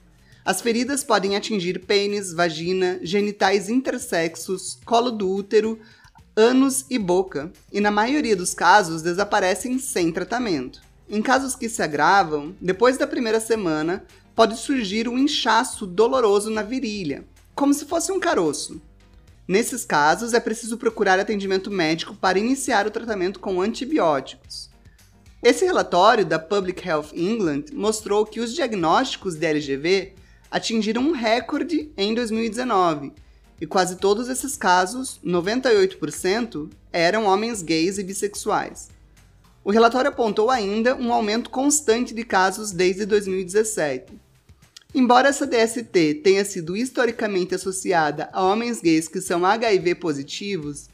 As 0.45 0.61
feridas 0.61 1.03
podem 1.03 1.37
atingir 1.37 1.87
pênis, 1.87 2.35
vagina, 2.35 3.01
genitais 3.03 3.71
intersexos, 3.71 4.79
colo 4.85 5.11
do 5.11 5.31
útero, 5.31 5.81
ânus 6.37 6.85
e 6.91 6.99
boca, 6.99 7.51
e 7.73 7.81
na 7.81 7.91
maioria 7.91 8.37
dos 8.37 8.53
casos 8.53 9.01
desaparecem 9.01 9.79
sem 9.79 10.13
tratamento. 10.13 10.83
Em 11.09 11.23
casos 11.23 11.57
que 11.57 11.67
se 11.67 11.83
agravam, 11.83 12.55
depois 12.61 12.99
da 12.99 13.07
primeira 13.07 13.41
semana, 13.41 14.05
pode 14.35 14.59
surgir 14.59 15.09
um 15.09 15.17
inchaço 15.17 15.87
doloroso 15.87 16.51
na 16.51 16.61
virilha, 16.61 17.25
como 17.55 17.73
se 17.73 17.87
fosse 17.87 18.13
um 18.13 18.21
caroço. 18.21 18.83
Nesses 19.49 19.83
casos, 19.87 20.35
é 20.35 20.41
preciso 20.41 20.77
procurar 20.77 21.19
atendimento 21.19 21.71
médico 21.71 22.15
para 22.15 22.39
iniciar 22.39 22.87
o 22.87 22.91
tratamento 22.91 23.41
com 23.41 23.63
antibióticos. 23.63 24.69
Esse 25.43 25.65
relatório 25.65 26.25
da 26.27 26.39
Public 26.39 26.87
Health 26.87 27.13
England 27.15 27.65
mostrou 27.73 28.27
que 28.27 28.41
os 28.41 28.55
diagnósticos 28.55 29.37
de 29.37 29.47
LGV 29.47 30.24
atingiram 30.55 31.03
um 31.03 31.11
recorde 31.11 31.91
em 31.97 32.15
2019, 32.15 33.13
e 33.61 33.67
quase 33.67 33.97
todos 33.97 34.29
esses 34.29 34.57
casos, 34.57 35.19
98%, 35.25 36.71
eram 36.93 37.25
homens 37.25 37.61
gays 37.61 37.99
e 37.99 38.05
bissexuais. 38.05 38.89
O 39.65 39.73
relatório 39.73 40.11
apontou 40.11 40.53
ainda 40.53 40.95
um 40.95 41.13
aumento 41.13 41.51
constante 41.51 42.15
de 42.15 42.23
casos 42.23 42.71
desde 42.71 43.05
2017. 43.05 44.13
Embora 44.95 45.29
essa 45.29 45.45
DST 45.45 46.21
tenha 46.23 46.45
sido 46.45 46.77
historicamente 46.77 47.53
associada 47.53 48.31
a 48.33 48.41
homens 48.41 48.81
gays 48.81 49.09
que 49.09 49.21
são 49.21 49.45
HIV 49.45 49.97
positivos, 49.97 50.89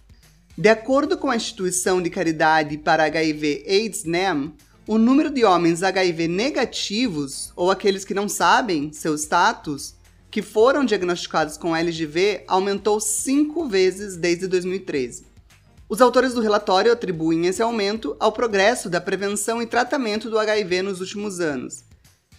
de 0.56 0.70
acordo 0.70 1.18
com 1.18 1.28
a 1.28 1.36
instituição 1.36 2.00
de 2.00 2.08
caridade 2.08 2.78
para 2.78 3.04
HIV 3.04 3.66
AIDS 3.68 4.04
NEM, 4.04 4.54
o 4.86 4.98
número 4.98 5.30
de 5.30 5.44
homens 5.44 5.82
HIV 5.82 6.28
negativos, 6.28 7.52
ou 7.54 7.70
aqueles 7.70 8.04
que 8.04 8.14
não 8.14 8.28
sabem 8.28 8.92
seu 8.92 9.14
status, 9.14 9.94
que 10.30 10.42
foram 10.42 10.84
diagnosticados 10.84 11.56
com 11.56 11.74
LGV 11.74 12.44
aumentou 12.46 13.00
cinco 13.00 13.68
vezes 13.68 14.16
desde 14.16 14.46
2013. 14.46 15.24
Os 15.88 16.00
autores 16.00 16.34
do 16.34 16.40
relatório 16.40 16.92
atribuem 16.92 17.46
esse 17.46 17.60
aumento 17.60 18.16
ao 18.20 18.30
progresso 18.30 18.88
da 18.88 19.00
prevenção 19.00 19.60
e 19.60 19.66
tratamento 19.66 20.30
do 20.30 20.38
HIV 20.38 20.82
nos 20.82 21.00
últimos 21.00 21.40
anos, 21.40 21.84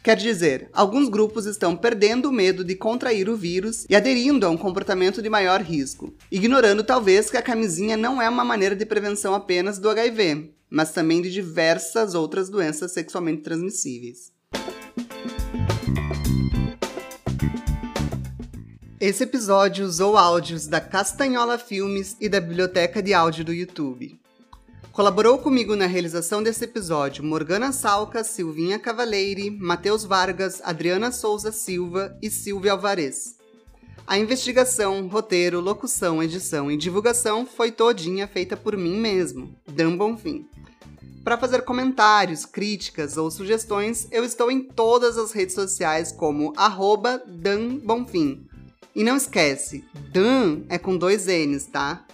Quer 0.04 0.18
dizer, 0.18 0.68
alguns 0.74 1.08
grupos 1.10 1.46
estão 1.46 1.76
perdendo 1.76 2.30
o 2.30 2.32
medo 2.32 2.64
de 2.64 2.74
contrair 2.74 3.30
o 3.30 3.38
vírus 3.38 3.86
e 3.88 3.96
aderindo 3.96 4.48
a 4.48 4.50
um 4.50 4.58
comportamento 4.58 5.22
de 5.22 5.30
maior 5.30 5.62
risco, 5.62 6.12
ignorando 6.32 6.84
talvez 6.84 7.30
que 7.30 7.38
a 7.38 7.42
camisinha 7.42 7.96
não 7.96 8.20
é 8.20 8.28
uma 8.28 8.44
maneira 8.44 8.76
de 8.76 8.84
prevenção 8.84 9.36
apenas 9.36 9.78
do 9.78 9.88
HIV, 9.88 10.56
mas 10.72 10.94
também 10.94 11.22
de 11.22 11.30
diversas 11.30 12.16
outras 12.16 12.50
doenças 12.50 12.94
sexualmente 12.94 13.42
transmissíveis. 13.42 14.32
Esse 19.00 19.24
episódio 19.24 19.86
usou 19.86 20.16
áudios 20.16 20.68
da 20.68 20.80
Castanhola 20.80 21.58
Filmes 21.58 22.16
e 22.22 22.30
da 22.30 22.40
Biblioteca 22.40 23.02
de 23.02 23.14
Áudio 23.14 23.44
do 23.44 23.52
YouTube. 23.52 24.22
Colaborou 24.92 25.40
comigo 25.40 25.76
na 25.76 25.88
realização 25.88 26.44
desse 26.44 26.66
episódio 26.66 27.24
Morgana 27.24 27.72
Salca, 27.72 28.24
Silvinha 28.24 28.78
Cavaleire, 28.78 29.50
Matheus 29.50 30.04
Vargas, 30.04 30.62
Adriana 30.64 31.12
Souza 31.12 31.52
Silva 31.52 32.16
e 32.22 32.30
Silvia 32.30 32.74
Alvarez. 32.74 33.38
A 34.06 34.20
investigação, 34.20 35.08
roteiro, 35.08 35.60
locução, 35.60 36.22
edição 36.22 36.70
e 36.70 36.78
divulgação 36.78 37.46
foi 37.46 37.72
todinha 37.72 38.28
feita 38.28 38.58
por 38.58 38.76
mim 38.76 38.98
mesmo, 38.98 39.56
Dan 39.66 39.96
Bonfim. 39.96 40.46
Para 41.24 41.38
fazer 41.38 41.62
comentários, 41.62 42.46
críticas 42.46 43.16
ou 43.16 43.30
sugestões, 43.30 44.08
eu 44.12 44.24
estou 44.24 44.50
em 44.50 44.64
todas 44.64 45.20
as 45.20 45.32
redes 45.32 45.54
sociais 45.54 46.12
como 46.12 46.52
arroba 46.58 47.22
Dan 47.28 47.78
Bonfim. 47.78 48.48
E 48.96 49.04
não 49.04 49.16
esquece, 49.16 49.86
Dan 50.12 50.62
é 50.68 50.80
com 50.80 50.98
dois 50.98 51.28
N's, 51.28 51.66
tá? 51.68 52.06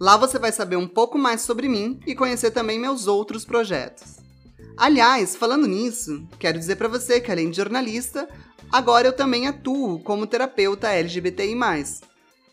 Lá 0.00 0.16
você 0.16 0.38
vai 0.38 0.52
saber 0.52 0.76
um 0.76 0.88
pouco 0.88 1.18
mais 1.18 1.42
sobre 1.42 1.68
mim 1.68 2.00
e 2.06 2.14
conhecer 2.14 2.50
também 2.50 2.78
meus 2.78 3.06
outros 3.06 3.44
projetos. 3.44 4.16
Aliás, 4.76 5.36
falando 5.36 5.66
nisso, 5.66 6.26
quero 6.38 6.58
dizer 6.58 6.76
para 6.76 6.88
você 6.88 7.20
que 7.20 7.30
além 7.30 7.50
de 7.50 7.56
jornalista, 7.58 8.26
agora 8.72 9.08
eu 9.08 9.12
também 9.12 9.46
atuo 9.46 9.98
como 10.00 10.26
terapeuta 10.26 10.88
LGBTI+. 10.88 11.54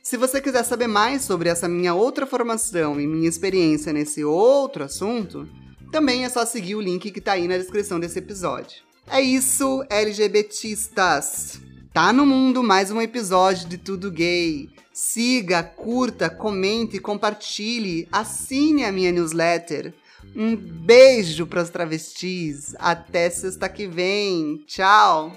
Se 0.02 0.18
você 0.18 0.42
quiser 0.42 0.64
saber 0.64 0.88
mais 0.88 1.24
sobre 1.24 1.48
essa 1.48 1.68
minha 1.68 1.94
outra 1.94 2.26
formação 2.26 3.00
e 3.00 3.08
minha 3.08 3.28
experiência 3.28 3.94
nesse 3.94 4.24
outro 4.24 4.84
assunto, 4.84 5.48
também 5.94 6.26
é 6.26 6.30
só 6.30 6.44
seguir 6.44 6.74
o 6.74 6.82
link 6.82 7.12
que 7.12 7.22
tá 7.22 7.34
aí 7.34 7.48
na 7.48 7.56
descrição 7.56 8.00
desse 8.00 8.18
episódio. 8.18 8.82
É 9.08 9.22
isso, 9.22 9.86
LGBTistas! 9.92 11.62
Tá 11.94 12.12
no 12.12 12.26
mundo 12.26 12.64
mais 12.64 12.90
um 12.90 13.00
episódio 13.00 13.70
de 13.70 13.78
Tudo 13.78 14.10
Gay. 14.10 14.72
Siga, 14.92 15.62
curta, 15.62 16.32
comente, 16.32 16.98
compartilhe, 16.98 18.08
assine 18.12 18.84
a 18.84 18.92
minha 18.92 19.12
newsletter. 19.12 19.94
Um 20.36 20.56
beijo 20.56 21.46
para 21.46 21.62
os 21.62 21.70
travestis. 21.70 22.74
Até 22.80 23.30
sexta 23.30 23.70
que 23.70 23.86
vem. 23.86 24.64
Tchau. 24.66 25.32